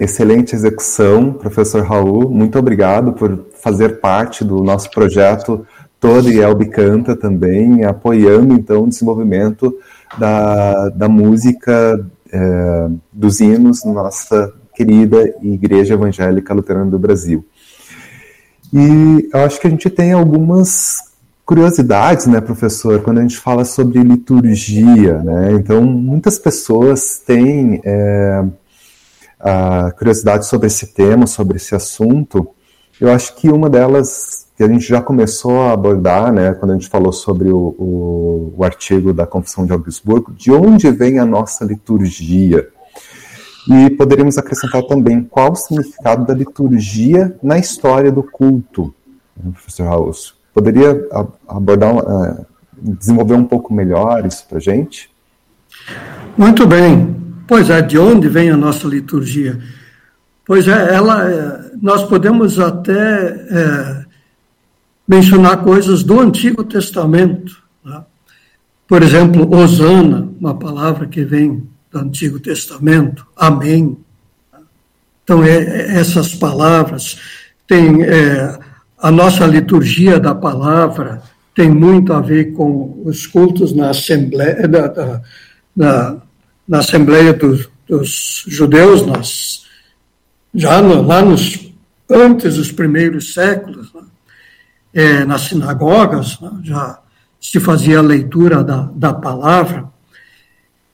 [0.00, 2.30] excelente execução, professor Raul.
[2.30, 5.66] Muito obrigado por fazer parte do nosso projeto
[5.98, 9.74] Todo e Elbe Canta também, apoiando então o desenvolvimento
[10.18, 17.44] da, da música é, dos hinos na nossa querida Igreja Evangélica Luterana do Brasil.
[18.72, 21.06] E eu acho que a gente tem algumas
[21.46, 25.52] curiosidades, né, professor, quando a gente fala sobre liturgia, né?
[25.52, 28.44] Então, muitas pessoas têm é,
[29.46, 32.48] a curiosidade sobre esse tema, sobre esse assunto.
[33.00, 36.74] Eu acho que uma delas que a gente já começou a abordar, né, quando a
[36.74, 41.24] gente falou sobre o, o, o artigo da Confissão de Augsburgo, de onde vem a
[41.24, 42.68] nossa liturgia?
[43.68, 48.92] E poderíamos acrescentar também qual o significado da liturgia na história do culto,
[49.36, 50.10] né, professor Raul.
[50.52, 51.06] Poderia
[51.46, 55.08] abordar, uh, desenvolver um pouco melhor isso para a gente?
[56.36, 57.25] Muito bem.
[57.46, 59.60] Pois é, de onde vem a nossa liturgia?
[60.44, 64.04] Pois é, ela, é, nós podemos até é,
[65.06, 67.62] mencionar coisas do Antigo Testamento.
[67.84, 68.02] Né?
[68.88, 73.96] Por exemplo, Osana, uma palavra que vem do Antigo Testamento, Amém.
[75.22, 77.18] Então, é, é essas palavras
[77.66, 78.58] têm é,
[78.98, 81.22] a nossa liturgia da palavra
[81.54, 84.68] tem muito a ver com os cultos na Assembleia,
[85.74, 86.22] da,
[86.66, 89.64] na Assembleia dos, dos Judeus, nas,
[90.54, 91.70] já no, lá nos,
[92.10, 94.02] antes dos primeiros séculos, né?
[94.94, 96.50] é, nas sinagogas, né?
[96.62, 96.98] já
[97.40, 99.84] se fazia a leitura da, da palavra.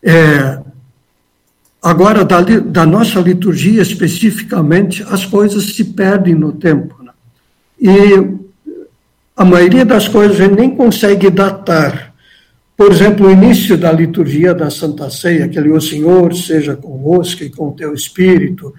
[0.03, 0.61] É,
[1.81, 7.03] agora, da, da nossa liturgia especificamente, as coisas se perdem no tempo.
[7.83, 7.91] E
[9.37, 12.12] a maioria das coisas a gente nem consegue datar.
[12.83, 17.49] Por exemplo, o início da liturgia da Santa Ceia, aquele O Senhor seja convosco e
[17.49, 18.75] com o teu espírito.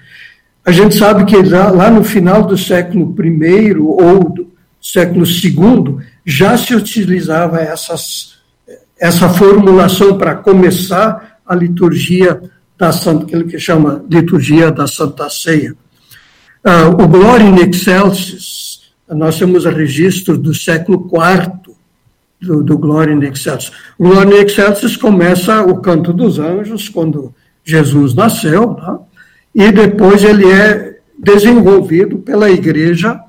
[0.65, 6.57] A gente sabe que lá, no final do século I ou do século II já
[6.57, 8.33] se utilizava essas,
[8.99, 12.41] essa formulação para começar a liturgia
[12.77, 15.73] da Santa, aquilo que chama liturgia da Santa Ceia.
[16.65, 21.62] Uh, o Gloria in Excelsis, nós temos registro do século IV
[22.43, 23.71] do, do Glória in Excelsis.
[23.99, 28.99] Glória in Excelsis começa o canto dos anjos, quando Jesus nasceu, né?
[29.55, 33.19] e depois ele é desenvolvido pela igreja,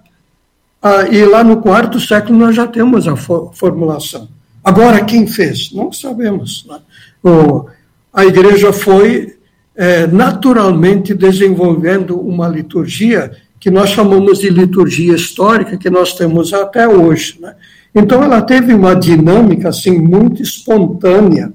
[0.82, 4.28] ah, e lá no quarto século nós já temos a formulação.
[4.62, 5.72] Agora, quem fez?
[5.72, 6.66] Não sabemos.
[6.68, 6.78] Né?
[7.22, 7.66] O,
[8.12, 9.36] a igreja foi
[9.76, 16.86] é, naturalmente desenvolvendo uma liturgia que nós chamamos de liturgia histórica, que nós temos até
[16.86, 17.38] hoje.
[17.40, 17.54] Né?
[17.94, 21.52] Então, ela teve uma dinâmica assim muito espontânea,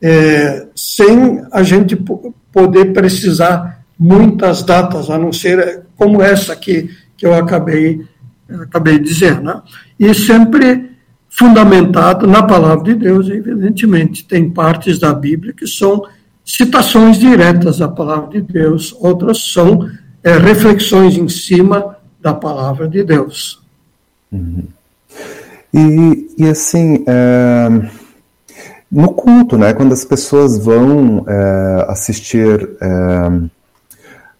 [0.00, 1.94] é, sem a gente
[2.50, 8.02] poder precisar muitas datas, a não ser como essa que, que eu acabei,
[8.62, 9.40] acabei de dizer.
[9.40, 9.60] Né?
[9.98, 10.90] E sempre
[11.28, 14.24] fundamentado na palavra de Deus, evidentemente.
[14.24, 16.06] Tem partes da Bíblia que são
[16.44, 19.88] citações diretas da palavra de Deus, outras são
[20.22, 23.62] é, reflexões em cima da palavra de Deus.
[24.32, 24.64] Uhum.
[25.72, 27.68] E, e, assim, é,
[28.90, 33.30] no culto, né, quando as pessoas vão é, assistir é,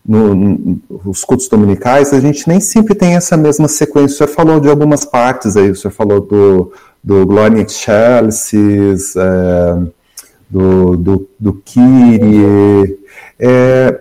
[0.05, 4.15] no, no, os cultos dominicais, a gente nem sempre tem essa mesma sequência.
[4.15, 6.73] O senhor falou de algumas partes aí, o senhor falou do,
[7.03, 9.83] do Glory Excelsis, é,
[10.49, 12.99] do, do, do Kyrie.
[13.39, 14.01] É,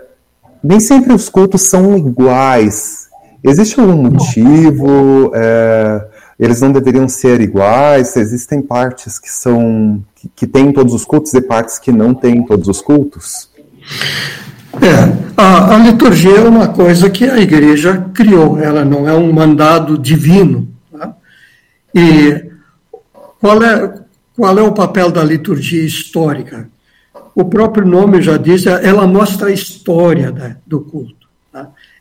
[0.63, 3.07] nem sempre os cultos são iguais.
[3.43, 5.31] Existe algum motivo?
[5.33, 6.05] É,
[6.39, 8.15] eles não deveriam ser iguais?
[8.15, 12.45] Existem partes que são que, que têm todos os cultos e partes que não têm
[12.45, 13.49] todos os cultos?
[14.81, 19.33] É, a, a, liturgia é uma coisa que a igreja criou, ela não é um
[19.33, 20.67] mandado divino.
[20.91, 21.15] Tá?
[21.93, 22.49] E
[23.41, 23.99] qual é,
[24.35, 26.69] qual é o papel da liturgia histórica?
[27.35, 31.18] O próprio nome já diz, ela mostra a história né, do culto.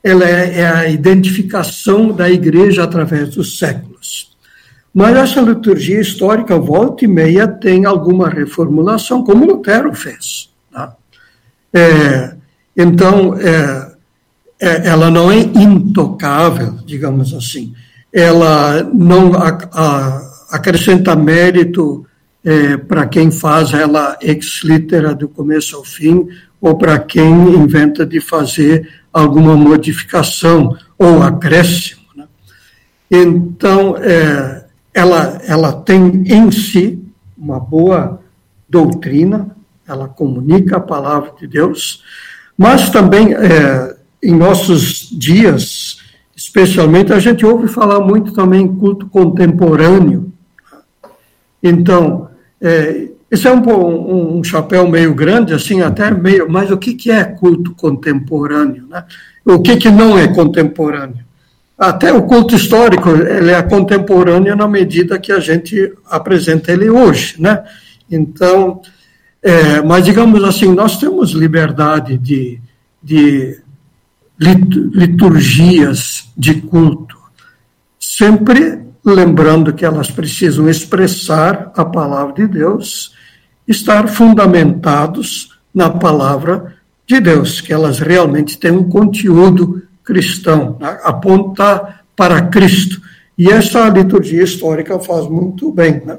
[0.02, 4.36] Ela é, é a identificação da igreja através dos séculos.
[4.94, 10.50] Mas essa liturgia histórica, volta e meia, tem alguma reformulação, como Lutero fez.
[10.72, 10.96] Tá?
[11.72, 12.34] É,
[12.76, 13.92] então, é,
[14.60, 17.74] é, ela não é intocável, digamos assim.
[18.12, 22.04] Ela não a, a, acrescenta mérito
[22.44, 26.26] é, para quem faz ela ex litera do começo ao fim,
[26.60, 28.88] ou para quem inventa de fazer
[29.18, 32.02] alguma modificação ou acréscimo.
[32.16, 32.26] Né?
[33.10, 34.64] Então, é,
[34.94, 37.02] ela, ela tem em si
[37.36, 38.20] uma boa
[38.68, 39.56] doutrina,
[39.86, 42.02] ela comunica a palavra de Deus,
[42.56, 46.00] mas também, é, em nossos dias,
[46.36, 50.32] especialmente, a gente ouve falar muito também em culto contemporâneo.
[51.62, 52.28] Então,
[52.60, 56.94] é, esse é um, um, um, chapéu meio grande, assim, até meio, mas o que,
[56.94, 58.86] que é culto contemporâneo?
[58.88, 59.04] Né?
[59.44, 61.26] O que, que não é contemporâneo?
[61.78, 67.36] Até o culto histórico, ele é contemporâneo na medida que a gente apresenta ele hoje,
[67.38, 67.62] né?
[68.10, 68.80] Então,
[69.42, 72.60] é, mas, digamos assim, nós temos liberdade de,
[73.00, 73.60] de
[74.38, 77.16] liturgias de culto,
[78.00, 83.14] sempre lembrando que elas precisam expressar a palavra de Deus,
[83.68, 86.74] estar fundamentados na palavra
[87.06, 90.98] de Deus, que elas realmente têm um conteúdo cristão, né?
[92.16, 93.00] para Cristo.
[93.36, 96.02] E essa liturgia histórica faz muito bem.
[96.04, 96.16] Né?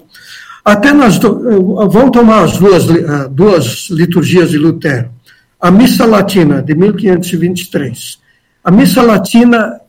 [0.64, 5.10] Até nas vamos tomar as duas, eh, duas liturgias de Lutero.
[5.60, 8.20] A missa latina de 1523.
[8.64, 9.82] A missa latina,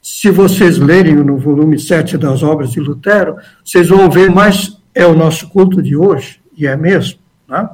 [0.00, 5.06] se vocês lerem no volume 7 das obras de Lutero, vocês vão ver mais é
[5.06, 7.18] o nosso culto de hoje, e é mesmo.
[7.48, 7.68] Né?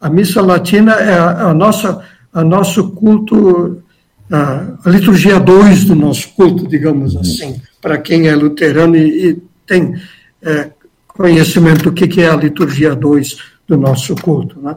[0.00, 3.82] A missa latina é a, a nossa a nosso culto
[4.30, 9.42] a, a liturgia 2 do nosso culto, digamos assim, para quem é luterano e, e
[9.66, 9.94] tem
[10.42, 10.70] é,
[11.06, 13.36] conhecimento do que é a liturgia 2
[13.68, 14.60] do nosso culto.
[14.60, 14.76] Né?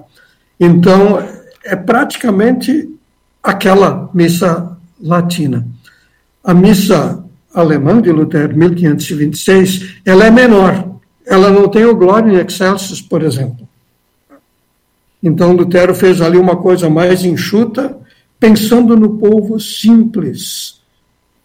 [0.60, 1.24] Então,
[1.64, 2.90] é praticamente
[3.42, 5.66] aquela missa latina.
[6.44, 10.87] A missa alemã de Lutero, 1526, ela é menor.
[11.28, 13.68] Ela não tem o Gloria in Excelsis, por exemplo.
[15.22, 17.98] Então, Lutero fez ali uma coisa mais enxuta,
[18.40, 20.80] pensando no povo simples,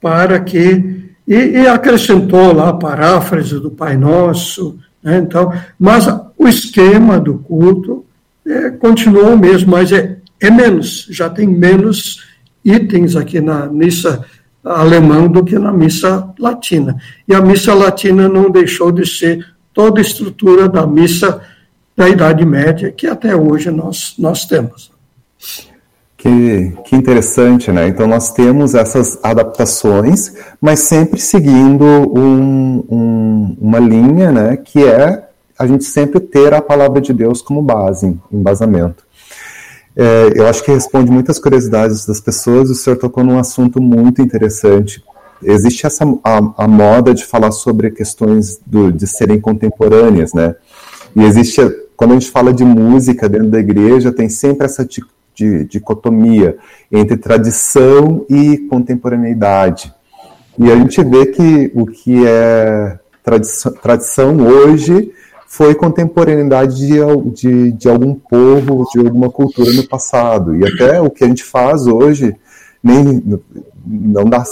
[0.00, 6.06] para que e, e acrescentou lá a paráfrase do Pai Nosso, né, então, mas
[6.36, 8.04] o esquema do culto
[8.46, 12.24] é, continuou o mesmo, mas é, é menos, já tem menos
[12.64, 14.24] itens aqui na missa
[14.64, 16.96] alemã do que na missa latina.
[17.26, 21.40] E a missa latina não deixou de ser toda a estrutura da missa
[21.96, 24.90] da Idade Média, que até hoje nós, nós temos.
[26.16, 27.88] Que, que interessante, né?
[27.88, 34.56] Então nós temos essas adaptações, mas sempre seguindo um, um, uma linha, né?
[34.56, 39.04] Que é a gente sempre ter a palavra de Deus como base, embasamento.
[39.94, 42.70] É, eu acho que responde muitas curiosidades das pessoas.
[42.70, 45.02] O senhor tocou num assunto muito interessante.
[45.44, 50.54] Existe essa a, a moda de falar sobre questões do, de serem contemporâneas, né?
[51.14, 51.60] E existe
[51.96, 54.84] quando a gente fala de música dentro da igreja, tem sempre essa
[55.34, 56.56] de dicotomia
[56.90, 59.92] entre tradição e contemporaneidade.
[60.58, 65.12] E a gente vê que o que é tradição, tradição hoje
[65.46, 66.98] foi contemporaneidade de,
[67.32, 70.56] de, de, algum povo, de alguma cultura no passado.
[70.56, 72.34] E até o que a gente faz hoje
[72.82, 73.22] nem
[73.84, 74.42] não dá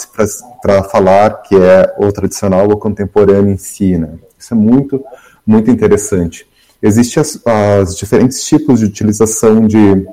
[0.62, 3.96] para falar que é o tradicional ou contemporâneo em si.
[3.96, 4.10] Né?
[4.38, 5.02] Isso é muito,
[5.46, 6.46] muito interessante.
[6.82, 10.06] Existem as, as diferentes tipos de utilização de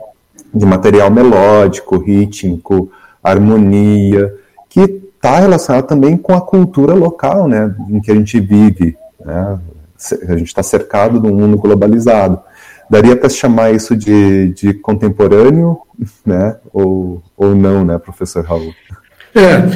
[0.54, 2.92] de material melódico, rítmico,
[3.24, 4.34] harmonia,
[4.70, 8.98] que está relacionado também com a cultura local, né, em que a gente vive.
[9.24, 9.60] Né?
[10.28, 12.40] A gente está cercado de um mundo globalizado.
[12.90, 15.80] Daria para chamar isso de, de contemporâneo,
[16.26, 16.56] né?
[16.72, 18.74] Ou, ou não, né, professor Raul?
[19.36, 19.70] É,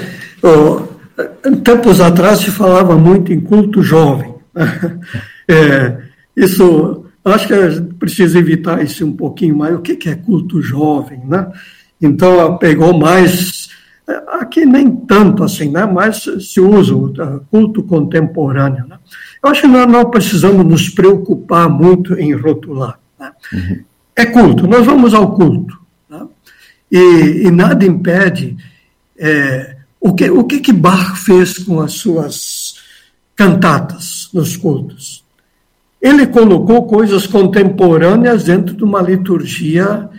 [1.64, 4.36] tempos atrás se falava muito em culto jovem.
[5.50, 5.98] É,
[6.38, 9.76] isso, acho que a gente precisa evitar isso um pouquinho mais.
[9.76, 11.52] O que é culto jovem, né?
[12.00, 13.70] Então, pegou mais
[14.28, 15.86] aqui nem tanto assim, né?
[15.86, 18.86] mas se usa o culto contemporâneo.
[18.88, 18.98] Né?
[19.44, 23.00] Eu acho que nós não precisamos nos preocupar muito em rotular.
[23.20, 23.32] Né?
[23.54, 23.84] Uhum.
[24.16, 25.80] É culto, nós vamos ao culto.
[26.10, 26.28] Né?
[26.92, 28.58] E, e, nada impede.
[29.24, 32.76] É, o que, o que, que Bach fez com as suas
[33.36, 35.24] cantatas nos cultos?
[36.02, 40.10] Ele colocou coisas contemporâneas dentro de uma liturgia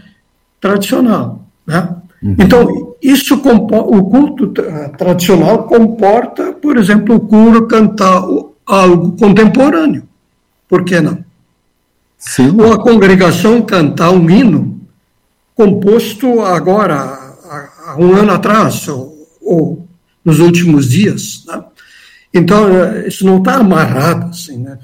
[0.60, 1.44] tradicional.
[1.66, 1.96] Né?
[2.22, 2.36] Uhum.
[2.38, 4.54] Então, isso o culto
[4.96, 8.22] tradicional comporta, por exemplo, o coro cantar
[8.64, 10.04] algo contemporâneo.
[10.68, 11.18] Por que não?
[12.16, 12.54] Sim.
[12.60, 14.80] Ou a congregação cantar um hino
[15.56, 17.21] composto agora,
[17.98, 19.88] um ano atrás, ou, ou
[20.24, 21.44] nos últimos dias.
[21.46, 21.64] Né?
[22.32, 24.78] Então, é, isso não está amarrado assim, né?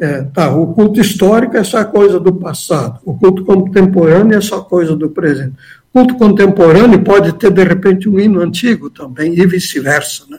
[0.00, 4.60] É, tá, o culto histórico é só coisa do passado, o culto contemporâneo é só
[4.60, 5.54] coisa do presente
[5.92, 10.24] culto contemporâneo pode ter, de repente, um hino antigo também, e vice-versa.
[10.28, 10.38] Né?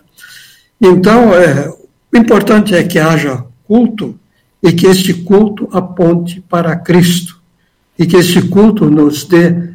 [0.81, 4.19] Então, é, o importante é que haja culto
[4.61, 7.39] e que esse culto aponte para Cristo
[7.97, 9.72] e que esse culto nos dê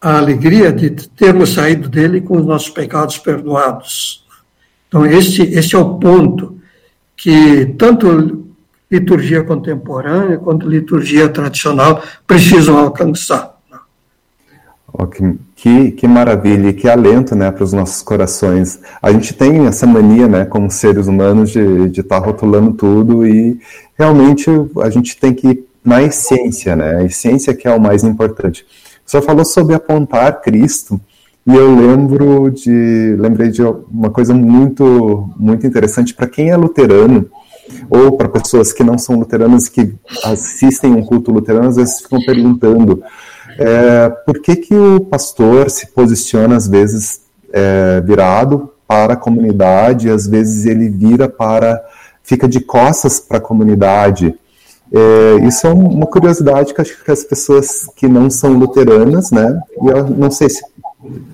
[0.00, 4.24] a alegria de termos saído dele com os nossos pecados perdoados.
[4.88, 6.58] Então, esse, esse é o ponto
[7.16, 8.46] que tanto
[8.90, 13.60] liturgia contemporânea quanto liturgia tradicional precisam alcançar.
[14.92, 18.80] Oh, que, que, que, maravilha, que alento né, para os nossos corações.
[19.00, 23.60] A gente tem essa mania, né, como seres humanos, de estar tá rotulando tudo e
[23.96, 24.50] realmente
[24.82, 26.96] a gente tem que ir na essência, né?
[26.96, 28.66] A essência que é o mais importante.
[29.10, 31.00] Senhor falou sobre apontar Cristo
[31.44, 37.28] e eu lembro de, lembrei de uma coisa muito, muito interessante para quem é luterano
[37.88, 39.92] ou para pessoas que não são luteranas que
[40.22, 43.02] assistem um culto luterano, às vezes ficam perguntando
[43.58, 50.08] é, por que, que o pastor se posiciona, às vezes, é, virado para a comunidade,
[50.08, 51.82] às vezes ele vira para.
[52.22, 54.34] fica de costas para a comunidade?
[54.92, 59.60] É, isso é uma curiosidade que acho que as pessoas que não são luteranas, né?
[59.82, 60.62] E eu não sei se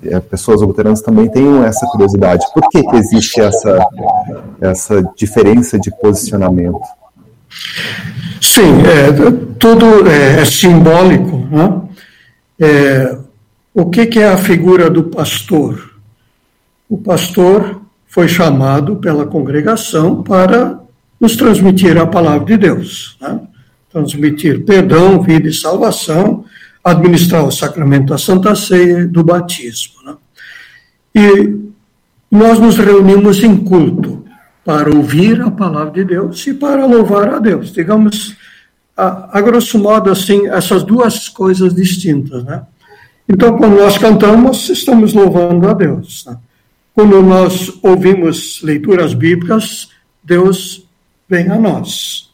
[0.03, 2.45] é, pessoas luteranas também têm essa curiosidade.
[2.53, 3.85] Por que, que existe essa,
[4.61, 6.79] essa diferença de posicionamento?
[8.41, 9.11] Sim, é,
[9.57, 11.81] tudo é, é simbólico, né?
[12.59, 13.17] É,
[13.73, 15.95] o que, que é a figura do pastor?
[16.89, 20.79] O pastor foi chamado pela congregação para
[21.19, 23.39] nos transmitir a palavra de Deus, né?
[23.91, 26.45] transmitir perdão, vida e salvação,
[26.83, 29.95] administrar o sacramento da Santa Ceia e do batismo.
[30.05, 30.15] Né?
[31.15, 31.67] E
[32.29, 34.25] nós nos reunimos em culto
[34.63, 37.71] para ouvir a palavra de Deus e para louvar a Deus.
[37.71, 38.35] Digamos,
[38.95, 42.63] a, a grosso modo, assim, essas duas coisas distintas, né?
[43.29, 46.25] Então, quando nós cantamos, estamos louvando a Deus.
[46.25, 46.37] Né?
[46.93, 49.89] Quando nós ouvimos leituras bíblicas,
[50.23, 50.86] Deus
[51.29, 52.29] vem a nós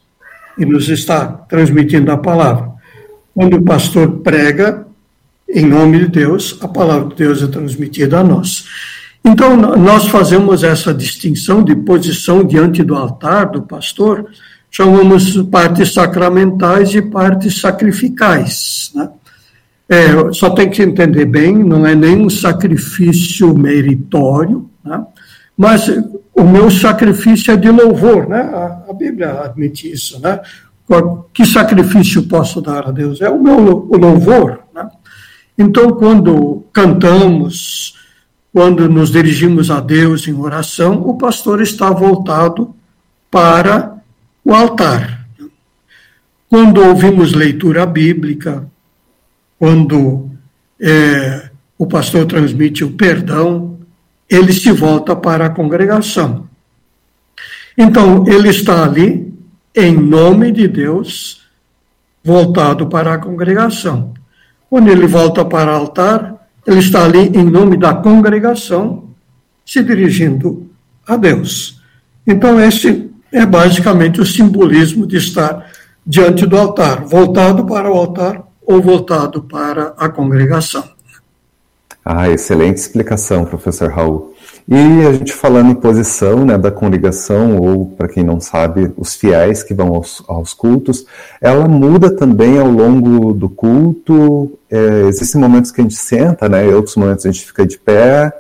[0.57, 2.71] e nos está transmitindo a palavra.
[3.33, 4.85] Quando o pastor prega,
[5.49, 8.65] em nome de Deus, a palavra de Deus é transmitida a nós.
[9.25, 14.25] Então, nós fazemos essa distinção de posição diante do altar do pastor,
[14.69, 18.91] chamamos partes sacramentais e partes sacrificais.
[18.93, 19.09] Né?
[19.87, 25.05] É, só tem que entender bem, não é nenhum sacrifício meritório, né?
[25.57, 25.87] mas
[26.35, 28.41] o meu sacrifício é de louvor, né?
[28.41, 30.39] A, Bíblia admite isso, né?
[31.33, 33.21] Que sacrifício posso dar a Deus?
[33.21, 34.89] É o meu o louvor, né?
[35.57, 37.95] Então, quando cantamos,
[38.51, 42.75] quando nos dirigimos a Deus em oração, o pastor está voltado
[43.29, 43.97] para
[44.43, 45.27] o altar.
[46.49, 48.67] Quando ouvimos leitura bíblica,
[49.59, 50.29] quando
[50.79, 53.72] é, o pastor transmite o perdão,
[54.35, 56.47] ele se volta para a congregação.
[57.77, 59.33] Então, ele está ali
[59.75, 61.41] em nome de Deus,
[62.23, 64.13] voltado para a congregação.
[64.69, 69.09] Quando ele volta para o altar, ele está ali em nome da congregação,
[69.65, 70.69] se dirigindo
[71.05, 71.81] a Deus.
[72.25, 75.65] Então, esse é basicamente o simbolismo de estar
[76.05, 80.92] diante do altar, voltado para o altar ou voltado para a congregação.
[82.05, 84.33] Ah, excelente explicação, professor Raul.
[84.67, 89.15] E a gente falando em posição né, da congregação, ou para quem não sabe, os
[89.15, 91.05] fiéis que vão aos, aos, cultos,
[91.41, 94.57] ela muda também ao longo do culto.
[94.69, 97.77] É, existem momentos que a gente senta, né, e outros momentos a gente fica de
[97.77, 98.31] pé.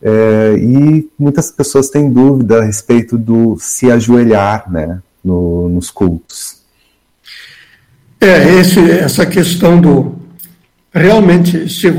[0.00, 6.56] É, e muitas pessoas têm dúvida a respeito do se ajoelhar né, no, nos cultos.
[8.20, 10.14] É, esse, essa questão do.
[10.92, 11.90] Realmente, se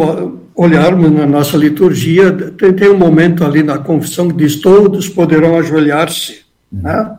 [0.58, 5.58] olharmos na nossa liturgia, tem, tem um momento ali na confissão que diz: todos poderão
[5.58, 6.42] ajoelhar-se.
[6.72, 6.82] Uhum.
[6.82, 7.18] Né?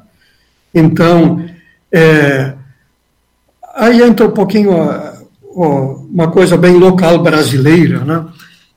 [0.74, 1.44] Então,
[1.90, 2.54] é,
[3.76, 5.12] aí entra um pouquinho ó,
[5.54, 8.26] ó, uma coisa bem local brasileira, né?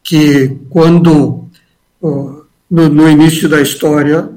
[0.04, 1.46] que quando,
[2.02, 4.30] no, no, início da história,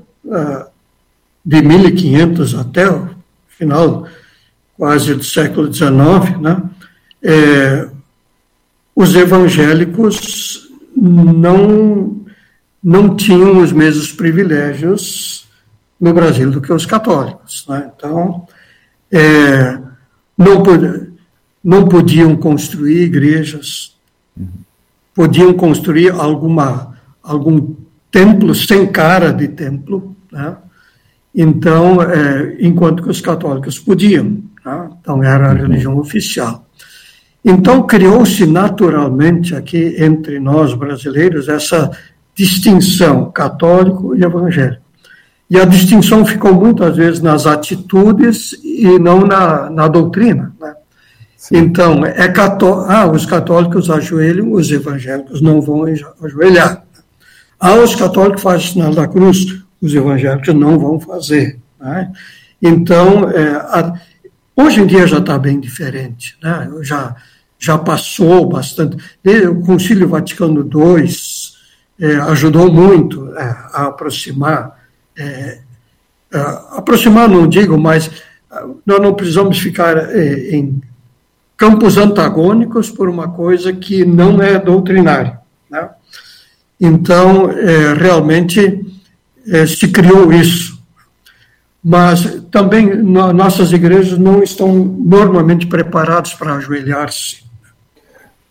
[1.45, 3.11] de 1500 até o
[3.49, 4.07] final
[4.77, 6.63] quase do século XIX, né?
[7.23, 7.89] É,
[8.95, 12.25] os evangélicos não,
[12.83, 15.49] não tinham os mesmos privilégios
[16.01, 17.67] no Brasil do que os católicos.
[17.69, 17.91] Né?
[17.97, 18.47] Então,
[19.11, 19.79] é,
[20.37, 20.63] não,
[21.63, 23.97] não podiam construir igrejas,
[25.15, 27.75] podiam construir alguma, algum
[28.11, 30.57] templo sem cara de templo, né?
[31.35, 34.43] então, é, enquanto que os católicos podiam.
[34.65, 34.91] Né?
[35.01, 36.65] Então, era a religião oficial.
[37.45, 41.91] Então, criou-se naturalmente aqui entre nós brasileiros essa
[42.35, 44.83] distinção católico e evangélico.
[45.51, 50.55] E a distinção ficou muitas vezes nas atitudes e não na, na doutrina.
[50.59, 50.75] Né?
[51.53, 55.85] Então, é cató ah, os católicos ajoelham, os evangélicos não vão
[56.23, 56.83] ajoelhar.
[57.61, 61.59] Ah, os católicos fazem o sinal da cruz, os evangélicos não vão fazer.
[61.79, 62.11] Né?
[62.61, 63.93] Então, é, a,
[64.57, 66.37] hoje em dia já está bem diferente.
[66.43, 66.71] Né?
[66.81, 67.15] Já
[67.59, 68.97] já passou bastante.
[69.51, 71.09] O Concílio Vaticano II
[72.01, 73.43] é, ajudou muito é,
[73.73, 74.79] a aproximar,
[75.17, 75.61] é,
[76.33, 78.11] a aproximar não digo, mas
[78.85, 80.81] nós não precisamos ficar é, em
[81.57, 85.41] campos antagônicos por uma coisa que não é doutrinária.
[85.71, 85.89] Né?
[86.81, 88.85] Então, é, realmente
[89.49, 90.74] é, se criou isso.
[91.85, 97.45] Mas também nossas igrejas não estão normalmente preparadas para ajoelhar-se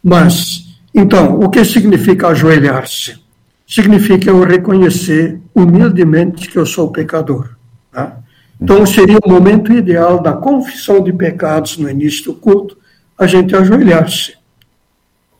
[0.03, 3.17] mas, então, o que significa ajoelhar-se?
[3.65, 7.55] Significa eu reconhecer humildemente que eu sou pecador.
[7.89, 8.17] Tá?
[8.59, 12.77] Então, seria o momento ideal da confissão de pecados no início do culto,
[13.17, 14.33] a gente ajoelhar-se.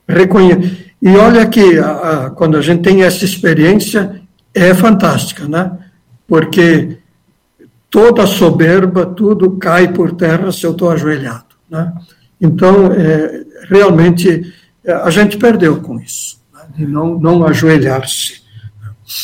[0.08, 0.82] Reconhe...
[1.02, 4.22] E olha que a, a, quando a gente tem essa experiência,
[4.54, 5.70] é fantástica, né?
[6.26, 6.96] Porque
[7.94, 11.44] toda soberba, tudo cai por terra se eu estou ajoelhado.
[11.70, 11.92] Né?
[12.40, 14.52] Então, é, realmente,
[14.84, 18.42] é, a gente perdeu com isso, né, de não, não ajoelhar-se.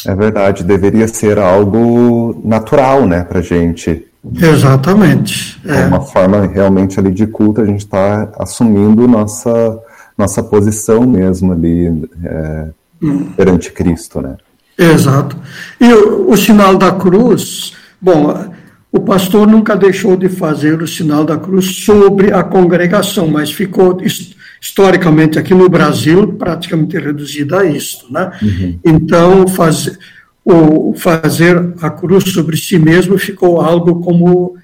[0.06, 4.06] É verdade, deveria ser algo natural, né, para gente.
[4.40, 5.60] Exatamente.
[5.66, 5.86] É.
[5.86, 9.80] uma forma realmente ali de culto, a gente está assumindo nossa,
[10.16, 12.68] nossa posição mesmo ali é,
[13.02, 13.32] hum.
[13.36, 14.36] perante Cristo, né?
[14.78, 15.36] Exato.
[15.80, 18.49] E o, o sinal da cruz, bom,
[18.92, 23.98] o pastor nunca deixou de fazer o sinal da cruz sobre a congregação, mas ficou
[24.60, 28.12] historicamente aqui no Brasil praticamente reduzido a isso.
[28.12, 28.32] Né?
[28.42, 28.78] Uhum.
[28.84, 29.96] Então, faz,
[30.44, 34.56] o, fazer a cruz sobre si mesmo ficou algo como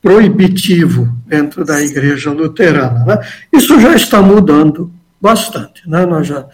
[0.00, 3.04] proibitivo dentro da igreja luterana.
[3.04, 3.18] Né?
[3.52, 4.90] Isso já está mudando
[5.20, 5.86] bastante.
[5.86, 6.06] Né?
[6.06, 6.46] Nós já,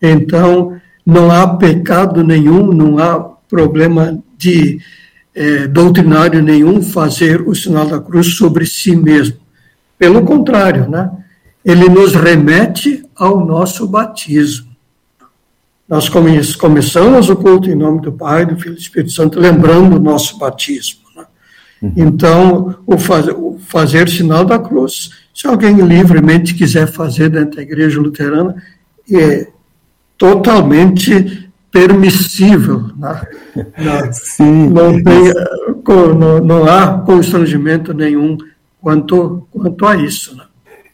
[0.00, 4.80] então, não há pecado nenhum, não há problema de
[5.34, 9.36] é, doutrinário nenhum fazer o sinal da cruz sobre si mesmo.
[9.98, 11.10] Pelo contrário, né?
[11.64, 14.72] ele nos remete ao nosso batismo.
[15.88, 19.38] Nós come começamos o culto em nome do Pai, do Filho e do Espírito Santo,
[19.38, 21.00] lembrando o nosso batismo.
[21.14, 21.24] Né?
[21.82, 21.92] Uhum.
[21.96, 27.62] Então, o, faz, o fazer sinal da cruz, se alguém livremente quiser fazer dentro da
[27.62, 28.56] igreja luterana,
[29.10, 29.48] é
[30.16, 31.41] totalmente
[31.72, 32.90] permissível.
[32.96, 33.22] Né?
[33.78, 34.68] Não, Sim.
[34.68, 35.32] Não, tem,
[36.18, 38.36] não, não, há constrangimento nenhum
[38.80, 40.36] quanto, quanto a isso.
[40.36, 40.44] Né?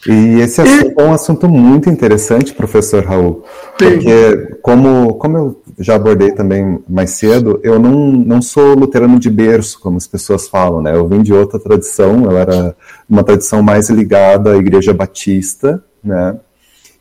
[0.07, 3.45] E esse assunto é um assunto muito interessante, professor Raul,
[3.77, 9.29] porque como, como eu já abordei também mais cedo, eu não, não sou luterano de
[9.29, 10.95] berço, como as pessoas falam, né?
[10.95, 12.77] Eu vim de outra tradição, eu era
[13.09, 16.37] uma tradição mais ligada à igreja batista, né?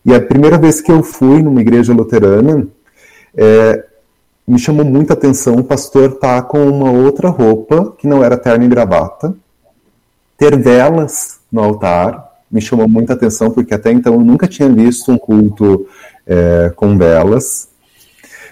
[0.03, 2.67] E a primeira vez que eu fui numa igreja luterana,
[3.35, 3.85] é,
[4.47, 8.63] me chamou muita atenção o pastor tá com uma outra roupa, que não era terno
[8.63, 9.35] e gravata,
[10.37, 15.11] ter velas no altar, me chamou muita atenção, porque até então eu nunca tinha visto
[15.11, 15.85] um culto
[16.25, 17.67] é, com velas.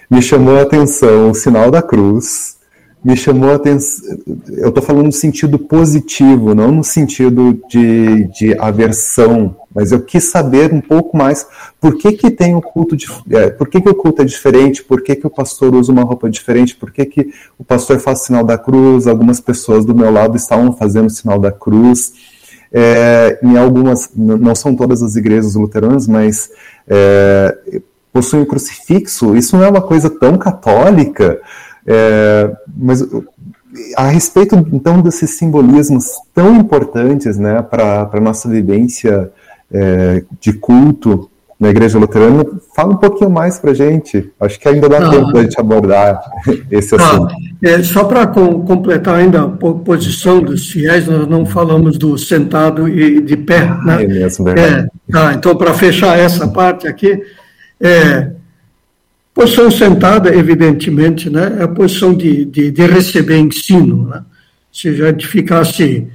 [0.09, 2.57] me chamou a atenção o sinal da cruz,
[3.03, 4.17] me chamou a atenção.
[4.49, 10.23] Eu estou falando no sentido positivo, não no sentido de, de aversão, mas eu quis
[10.31, 11.45] saber um pouco mais
[11.81, 14.81] por que, que tem o culto, de, é, por que, que o culto é diferente,
[14.81, 18.21] por que, que o pastor usa uma roupa diferente, por que, que o pastor faz
[18.21, 22.13] o sinal da cruz, algumas pessoas do meu lado estavam fazendo o sinal da cruz.
[22.71, 26.49] É, em algumas, não são todas as igrejas luteranas, mas
[26.87, 27.81] é,
[28.13, 31.39] possuem crucifixo, isso não é uma coisa tão católica,
[31.85, 33.05] é, mas
[33.97, 39.31] a respeito então desses simbolismos tão importantes né, para a nossa vivência
[39.75, 42.45] é, de culto na Igreja Luterana,
[42.75, 44.29] fala um pouquinho mais para gente.
[44.39, 46.21] Acho que ainda dá ah, tempo de a gente abordar
[46.69, 47.33] esse ah, assunto.
[47.63, 52.89] É, só para com, completar ainda a posição dos fiéis, nós não falamos do sentado
[52.89, 53.65] e de pé.
[53.85, 54.03] Né?
[54.03, 54.87] É mesmo, verdade.
[54.87, 57.21] É, tá, então, para fechar essa parte aqui,
[57.79, 58.31] é,
[59.35, 64.07] Posição sentada, evidentemente, né, é a posição de, de, de receber ensino.
[64.07, 64.23] Né?
[64.71, 66.07] Se a gente ficasse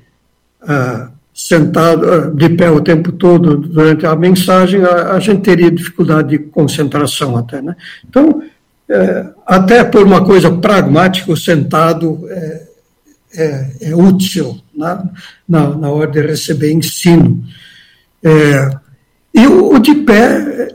[0.63, 5.71] ah, sentado, ah, de pé o tempo todo durante a mensagem, a, a gente teria
[5.71, 7.63] dificuldade de concentração até.
[7.63, 7.75] Né?
[8.09, 8.43] Então,
[8.89, 12.63] é, até por uma coisa pragmática, o sentado é,
[13.35, 15.03] é, é útil né?
[15.49, 17.43] na, na hora de receber ensino.
[19.33, 20.69] E o, o de pé,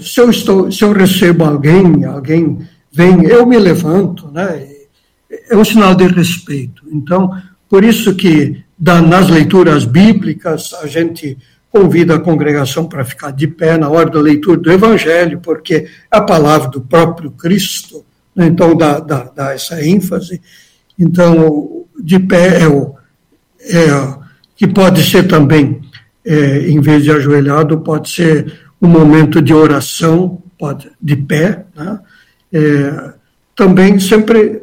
[0.00, 2.58] se, eu estou, se eu recebo alguém, alguém
[2.92, 4.68] vem, eu me levanto, né?
[5.50, 6.82] É um sinal de respeito.
[6.92, 7.32] Então,
[7.68, 11.36] por isso que da, nas leituras bíblicas a gente
[11.70, 15.88] convida a congregação para ficar de pé na hora da leitura do Evangelho, porque é
[16.10, 18.04] a palavra do próprio Cristo,
[18.34, 18.46] né?
[18.46, 20.40] então dá, dá, dá, essa ênfase.
[20.98, 22.94] Então, de pé é o
[23.60, 24.18] é,
[24.56, 25.82] que pode ser também
[26.24, 32.00] é, em vez de ajoelhado, pode ser um momento de oração, pode de pé, né?
[32.52, 33.12] é,
[33.54, 34.62] também sempre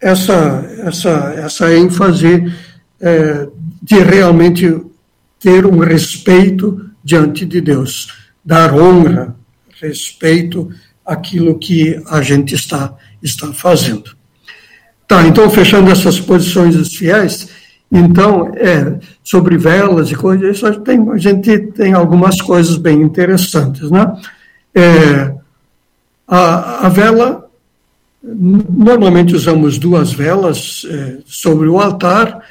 [0.00, 2.52] essa, essa, essa ênfase
[3.00, 3.48] é,
[3.82, 4.80] de realmente
[5.38, 8.12] ter um respeito diante de Deus,
[8.44, 9.36] dar honra,
[9.80, 10.70] respeito
[11.04, 14.16] àquilo que a gente está, está fazendo.
[15.06, 17.48] Tá, então, fechando essas posições dos fiéis,
[17.90, 23.00] então, é, sobre velas e coisas, a gente tem, a gente tem algumas coisas bem
[23.00, 23.88] interessantes.
[23.90, 24.20] Né?
[24.74, 25.34] É,
[26.26, 27.48] a, a, vela,
[28.22, 32.42] normalmente usamos duas velas é, sobre o altar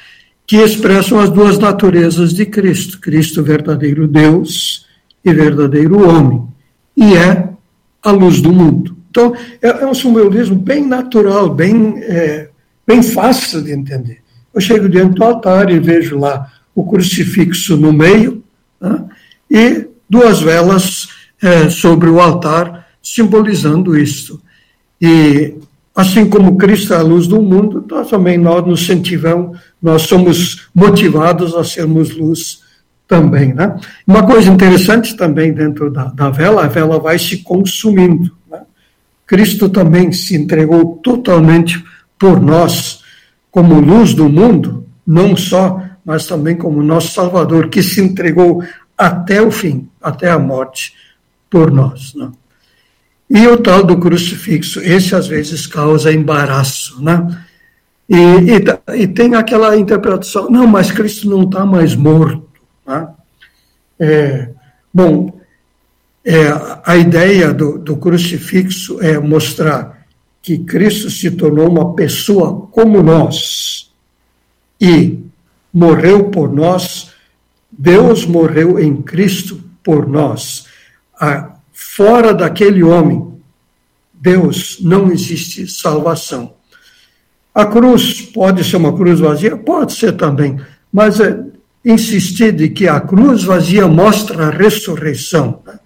[0.46, 4.86] que expressam as duas naturezas de Cristo: Cristo, verdadeiro Deus
[5.24, 6.46] e verdadeiro homem,
[6.96, 7.48] e é
[8.02, 8.96] a luz do mundo.
[9.10, 12.48] Então, é, é um simbolismo bem natural, bem, é,
[12.86, 14.18] bem fácil de entender.
[14.54, 18.44] Eu chego diante do altar e vejo lá o crucifixo no meio
[18.80, 19.04] né,
[19.50, 21.08] e duas velas
[21.42, 24.40] é, sobre o altar, simbolizando isto.
[25.00, 25.54] E
[25.96, 30.68] assim como Cristo é a luz do mundo, nós também nós nos sentimos, nós somos
[30.74, 32.60] motivados a sermos luz
[33.08, 33.54] também.
[33.54, 33.74] Né?
[34.06, 38.30] Uma coisa interessante também dentro da, da vela, a vela vai se consumindo.
[38.50, 38.60] Né?
[39.26, 41.82] Cristo também se entregou totalmente
[42.18, 43.00] por nós
[43.50, 48.62] como luz do mundo, não só, mas também como nosso Salvador, que se entregou
[48.98, 50.92] até o fim, até a morte,
[51.48, 52.14] por nós.
[52.14, 52.30] Né?
[53.28, 57.44] E o tal do crucifixo, esse às vezes causa embaraço, né?
[58.08, 62.46] E, e, e tem aquela interpretação, não, mas Cristo não está mais morto.
[62.86, 63.08] Né?
[63.98, 64.48] É,
[64.94, 65.40] bom,
[66.24, 66.46] é,
[66.84, 70.06] a ideia do, do crucifixo é mostrar
[70.40, 73.92] que Cristo se tornou uma pessoa como nós
[74.80, 75.18] e
[75.72, 77.10] morreu por nós,
[77.70, 80.66] Deus morreu em Cristo por nós.
[81.78, 83.34] Fora daquele homem,
[84.14, 86.54] Deus não existe salvação.
[87.54, 89.58] A cruz pode ser uma cruz vazia?
[89.58, 90.58] Pode ser também,
[90.90, 91.38] mas é,
[91.84, 95.60] insistir de que a cruz vazia mostra a ressurreição.
[95.66, 95.78] Né?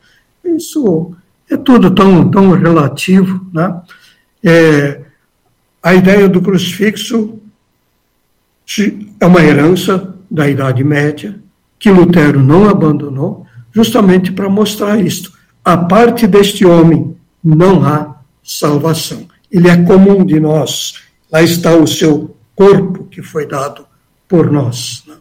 [0.56, 1.12] Isso
[1.50, 3.82] é tudo tão, tão relativo, né?
[4.44, 5.00] É,
[5.82, 7.40] a ideia do crucifixo
[9.18, 11.40] é uma herança da Idade Média,
[11.80, 15.39] que Lutero não abandonou, justamente para mostrar isto.
[15.70, 19.28] A parte deste homem não há salvação.
[19.48, 20.94] Ele é comum de nós.
[21.30, 23.86] Lá está o seu corpo que foi dado
[24.26, 25.04] por nós.
[25.06, 25.14] Né?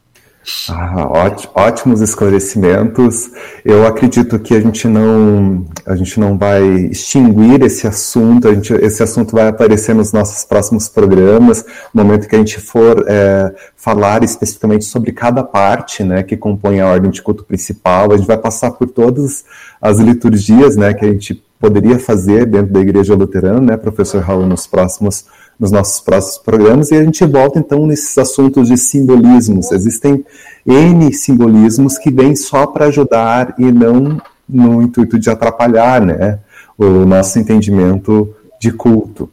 [0.70, 1.08] Ah,
[1.56, 3.32] ótimos esclarecimentos.
[3.66, 8.54] Eu acredito que a gente não a gente não vai extinguir esse assunto.
[8.54, 13.06] Gente, esse assunto vai aparecer nos nossos próximos programas, no momento que a gente for
[13.08, 18.12] é, falar especificamente sobre cada parte, né, que compõe a ordem de culto principal.
[18.12, 19.44] A gente vai passar por todas
[19.82, 24.46] as liturgias, né, que a gente poderia fazer dentro da Igreja Luterana, né, professor Raul,
[24.46, 25.26] nos próximos
[25.60, 29.72] nos nossos próximos programas, e a gente volta então nesses assuntos de simbolismos.
[29.72, 30.24] Existem
[30.66, 36.40] N simbolismos que vêm só para ajudar e não no intuito de atrapalhar né,
[36.78, 39.30] o nosso entendimento de culto.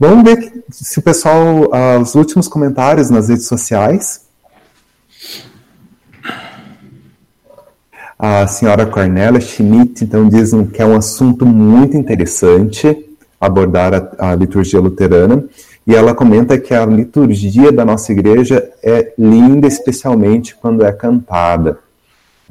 [0.00, 4.26] Vamos ver se o pessoal, ah, os últimos comentários nas redes sociais.
[8.18, 13.07] A senhora Cornélia Schmidt, então, diz que é um assunto muito interessante
[13.40, 15.44] abordar a, a liturgia luterana.
[15.86, 21.78] E ela comenta que a liturgia da nossa igreja é linda, especialmente quando é cantada.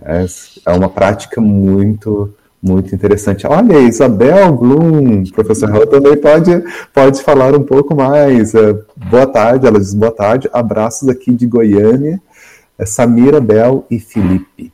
[0.01, 0.25] É,
[0.65, 3.45] é uma prática muito, muito interessante.
[3.45, 6.63] Olha, Isabel Blum, professor Raul, também pode,
[6.93, 8.55] pode falar um pouco mais.
[8.55, 8.75] É,
[9.09, 10.49] boa tarde, ela diz boa tarde.
[10.51, 12.19] Abraços aqui de Goiânia,
[12.77, 14.71] é Samira, Bel e Felipe.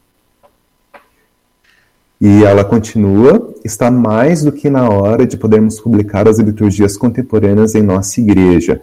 [2.20, 7.76] E ela continua: está mais do que na hora de podermos publicar as liturgias contemporâneas
[7.76, 8.82] em nossa igreja.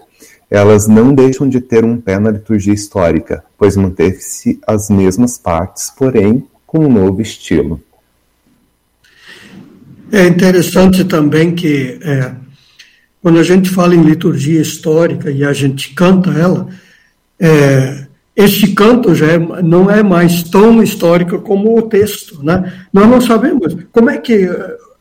[0.50, 5.92] Elas não deixam de ter um pé na liturgia histórica, pois manteve-se as mesmas partes,
[5.96, 7.80] porém com um novo estilo.
[10.12, 12.32] É interessante também que é,
[13.22, 16.68] quando a gente fala em liturgia histórica e a gente canta ela,
[17.38, 22.42] é, este canto já é, não é mais tão histórico como o texto.
[22.42, 22.72] Né?
[22.92, 24.48] Nós não sabemos como é que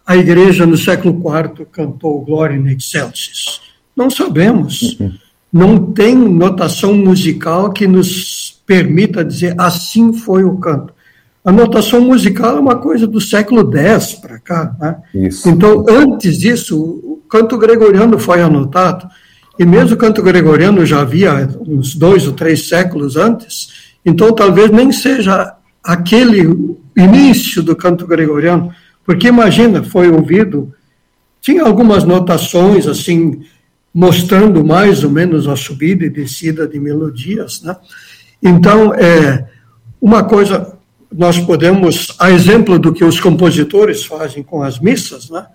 [0.05, 3.61] a igreja no século IV cantou Glória in Excelsis.
[3.95, 4.97] Não sabemos.
[4.99, 5.13] Uhum.
[5.51, 10.93] Não tem notação musical que nos permita dizer assim foi o canto.
[11.43, 14.75] A notação musical é uma coisa do século X para cá.
[14.79, 14.95] Né?
[15.45, 19.07] Então, antes disso, o canto gregoriano foi anotado.
[19.59, 24.71] E mesmo o canto gregoriano já havia uns dois ou três séculos antes, então talvez
[24.71, 25.53] nem seja
[25.83, 28.73] aquele início do canto gregoriano,
[29.05, 30.73] porque imagina, foi ouvido,
[31.41, 33.41] tinha algumas notações assim,
[33.93, 37.75] mostrando mais ou menos a subida e descida de melodias, né?
[38.41, 39.45] Então, é,
[39.99, 40.77] uma coisa,
[41.11, 45.45] nós podemos, a exemplo do que os compositores fazem com as missas, né?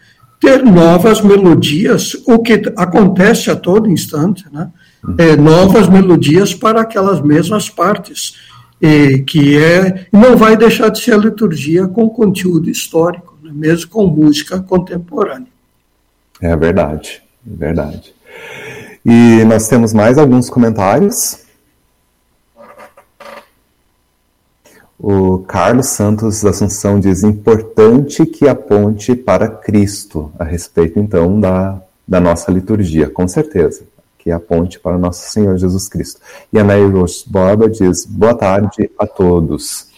[0.44, 4.70] Ter novas melodias, o que acontece a todo instante, né?
[5.18, 8.36] É, novas melodias para aquelas mesmas partes,
[8.80, 13.50] e, que é não vai deixar de ser a liturgia com conteúdo histórico, né?
[13.52, 15.48] mesmo com música contemporânea.
[16.40, 18.14] É verdade, é verdade.
[19.04, 21.43] E nós temos mais alguns comentários.
[25.06, 31.78] O Carlos Santos Assunção diz: importante que aponte para Cristo, a respeito então da,
[32.08, 33.82] da nossa liturgia, com certeza,
[34.18, 36.22] que aponte para nosso Senhor Jesus Cristo.
[36.50, 39.92] E a Neiros Borba diz: boa tarde a todos.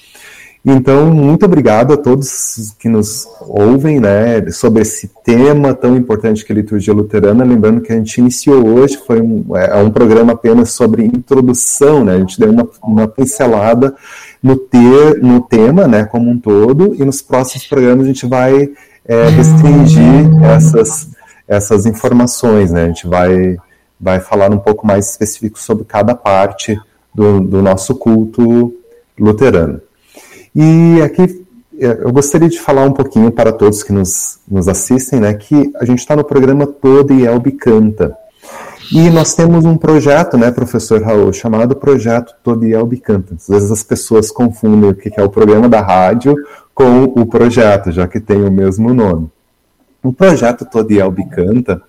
[0.68, 6.52] Então, muito obrigado a todos que nos ouvem né, sobre esse tema tão importante que
[6.52, 7.44] é a liturgia luterana.
[7.44, 12.16] Lembrando que a gente iniciou hoje, foi um, é, um programa apenas sobre introdução, né,
[12.16, 13.94] a gente deu uma, uma pincelada
[14.47, 18.70] no, ter, no tema né, como um todo, e nos próximos programas a gente vai
[19.05, 21.11] é, restringir essas,
[21.49, 22.70] essas informações.
[22.70, 23.57] Né, a gente vai,
[24.01, 26.78] vai falar um pouco mais específico sobre cada parte
[27.12, 28.72] do, do nosso culto
[29.18, 29.80] luterano.
[30.55, 31.44] E aqui
[31.80, 35.72] é, eu gostaria de falar um pouquinho para todos que nos, nos assistem, né, que
[35.74, 38.16] a gente está no programa Todo e Elbe Canta.
[38.93, 43.34] E nós temos um projeto, né, professor Raul, chamado Projeto Todo Elbe Canta.
[43.34, 46.37] Às vezes as pessoas confundem o que é o programa da rádio
[46.74, 49.28] com o projeto, já que tem o mesmo nome.
[50.03, 51.82] O projeto Todo e Elbe Canta,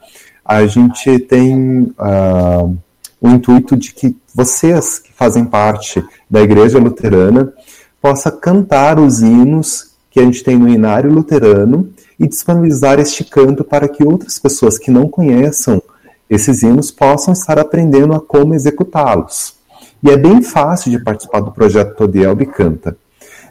[0.44, 2.76] a gente tem uh,
[3.22, 7.54] o intuito de que vocês que fazem parte da Igreja Luterana
[8.02, 13.64] possa cantar os hinos que a gente tem no Inário Luterano e disponibilizar este canto
[13.64, 15.82] para que outras pessoas que não conheçam
[16.30, 19.56] esses hinos possam estar aprendendo a como executá-los.
[20.04, 22.98] E é bem fácil de participar do projeto Todielbe Canta.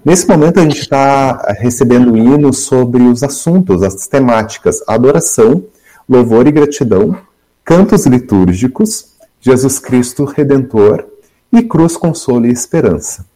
[0.05, 5.64] Nesse momento a gente está recebendo hinos sobre os assuntos, as temáticas adoração,
[6.09, 7.16] louvor e gratidão,
[7.64, 11.05] cantos litúrgicos, Jesus Cristo Redentor
[11.53, 13.27] e cruz, consolo e esperança.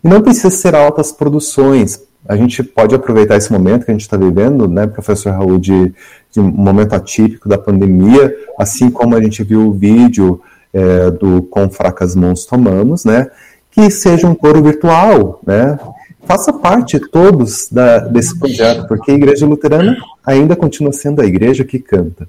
[0.07, 2.00] E não precisa ser altas produções.
[2.28, 5.92] A gente pode aproveitar esse momento que a gente está vivendo, né, professor Raul, de,
[6.30, 10.40] de, um momento atípico da pandemia, assim como a gente viu o vídeo
[10.72, 13.28] é, do Com Fracas Mãos Tomamos, né,
[13.68, 15.76] que seja um coro virtual, né,
[16.24, 21.64] faça parte todos da, desse projeto, porque a Igreja Luterana ainda continua sendo a igreja
[21.64, 22.28] que canta.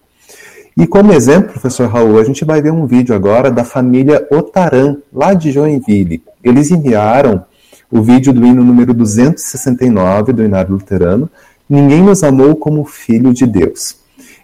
[0.76, 4.98] E como exemplo, professor Raul, a gente vai ver um vídeo agora da família Otaran,
[5.14, 6.24] lá de Joinville.
[6.44, 7.46] Eles enviaram
[7.92, 11.30] o vídeo do hino número 269 do Inário Luterano,
[11.70, 13.98] Ninguém nos amou como filho de Deus.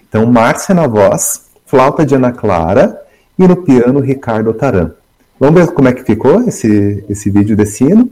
[0.08, 3.00] Então, Márcia na voz, flauta de Ana Clara
[3.40, 4.92] e no piano Ricardo Otaran.
[5.40, 8.12] Vamos ver como é que ficou esse, esse vídeo desse hino?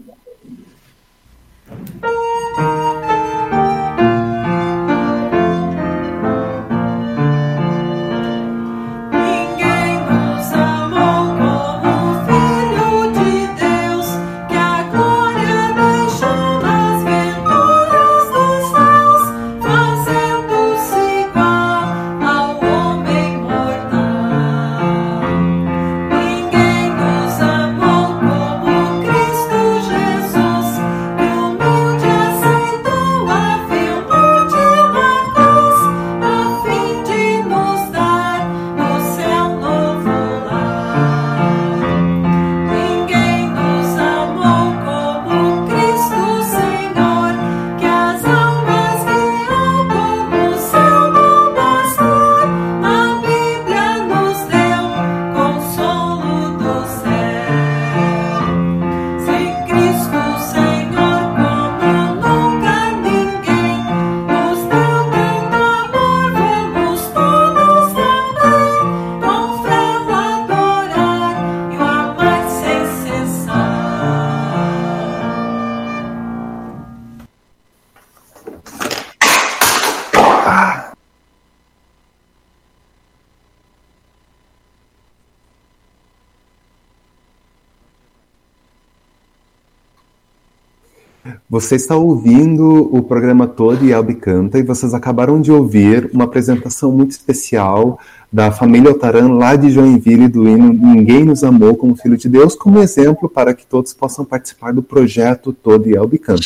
[91.61, 96.23] Você está ouvindo o programa todo e Elbe Canta e vocês acabaram de ouvir uma
[96.23, 97.99] apresentação muito especial
[98.33, 102.55] da família Otaran lá de Joinville do hino Ninguém nos amou como filho de Deus,
[102.55, 106.41] como exemplo para que todos possam participar do projeto Todo e Elbe Canta.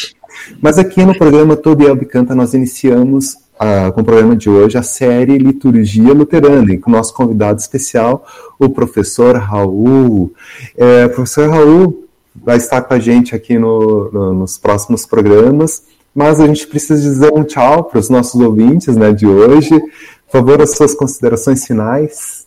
[0.62, 4.50] Mas aqui no programa Todo e Elbe Canta nós iniciamos ah, com o programa de
[4.50, 8.28] hoje a série Liturgia Luterana, e com o nosso convidado especial,
[8.60, 10.34] o professor Raul.
[10.76, 12.05] É, professor Raul,
[12.44, 15.84] vai estar com a gente aqui no, no, nos próximos programas,
[16.14, 19.70] mas a gente precisa dizer um tchau para os nossos ouvintes né, de hoje.
[19.70, 22.46] Por favor, as suas considerações finais.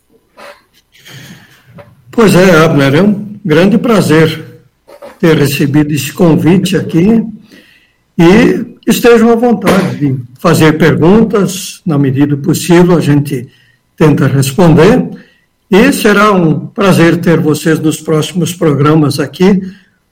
[2.11, 4.45] Pois é, Abner, é um grande prazer
[5.19, 7.25] ter recebido esse convite aqui
[8.19, 13.49] e estejam à vontade de fazer perguntas, na medida possível a gente
[13.97, 15.09] tenta responder.
[15.71, 19.61] E será um prazer ter vocês nos próximos programas aqui,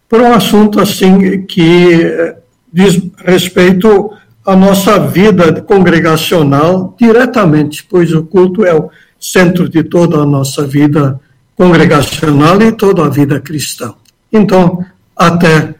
[0.08, 2.36] por um assunto assim que eh,
[2.72, 4.10] diz respeito
[4.44, 10.66] à nossa vida congregacional diretamente, pois o culto é o centro de toda a nossa
[10.66, 11.18] vida
[11.56, 13.94] congregacional e toda a vida cristã.
[14.30, 14.84] Então,
[15.16, 15.74] até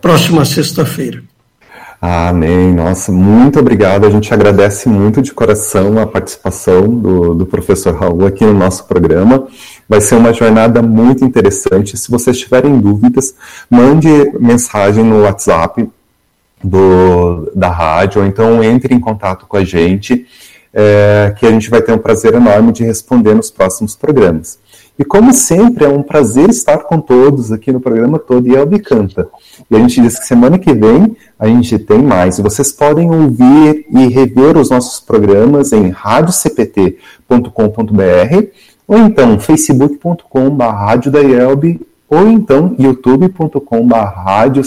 [0.00, 1.22] próxima sexta-feira.
[2.00, 2.72] Amém.
[2.72, 4.06] Nossa, muito obrigado.
[4.06, 8.84] A gente agradece muito de coração a participação do, do professor Raul aqui no nosso
[8.84, 9.48] programa.
[9.88, 11.96] Vai ser uma jornada muito interessante.
[11.96, 13.34] Se vocês tiverem dúvidas,
[13.68, 15.90] mande mensagem no WhatsApp
[16.62, 20.24] do, da rádio, ou então entre em contato com a gente,
[20.72, 24.58] é, que a gente vai ter um prazer enorme de responder nos próximos programas.
[24.98, 28.80] E como sempre, é um prazer estar com todos aqui no programa todo e Elbe
[28.80, 29.28] Canta.
[29.70, 32.38] E a gente diz que semana que vem a gente tem mais.
[32.40, 36.98] Vocês podem ouvir e rever os nossos programas em radiocpt.com.br
[38.88, 40.24] ou então facebook.com.br
[42.10, 44.60] ou então youtube.com.br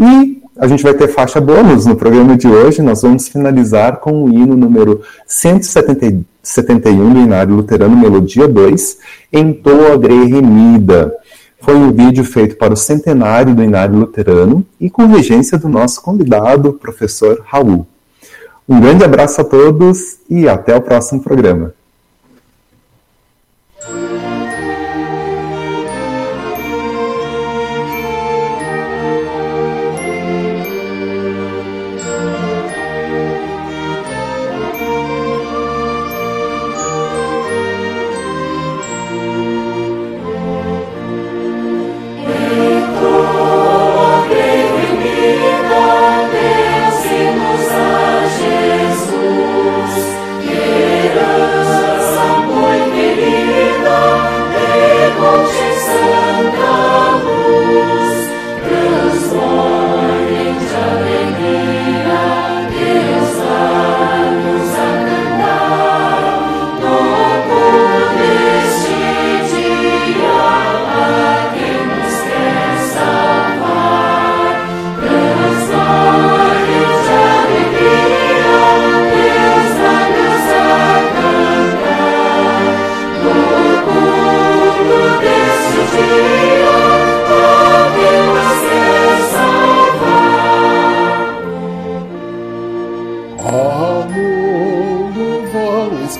[0.00, 2.82] E a gente vai ter faixa bônus no programa de hoje.
[2.82, 8.98] Nós vamos finalizar com o hino número 171 do Inário Luterano, Melodia 2,
[9.32, 11.14] em Toa Grey Remida.
[11.60, 16.02] Foi um vídeo feito para o centenário do Inário Luterano e com regência do nosso
[16.02, 17.86] convidado, professor Raul.
[18.68, 21.72] Um grande abraço a todos e até o próximo programa.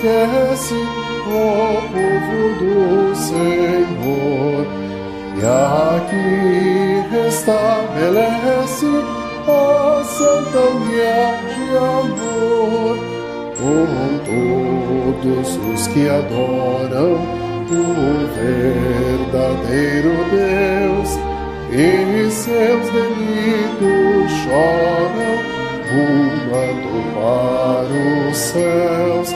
[0.02, 0.86] Desce o
[1.24, 2.04] povo
[2.58, 4.66] do Senhor.
[5.36, 8.90] E aqui restabelece
[9.46, 12.94] a santa união de amor
[13.58, 13.86] com
[15.22, 17.12] todos os que adoram
[17.70, 17.82] o
[18.36, 21.10] verdadeiro Deus.
[21.72, 25.36] E seus delitos choram
[25.92, 27.94] rumando para
[28.30, 29.28] os céus,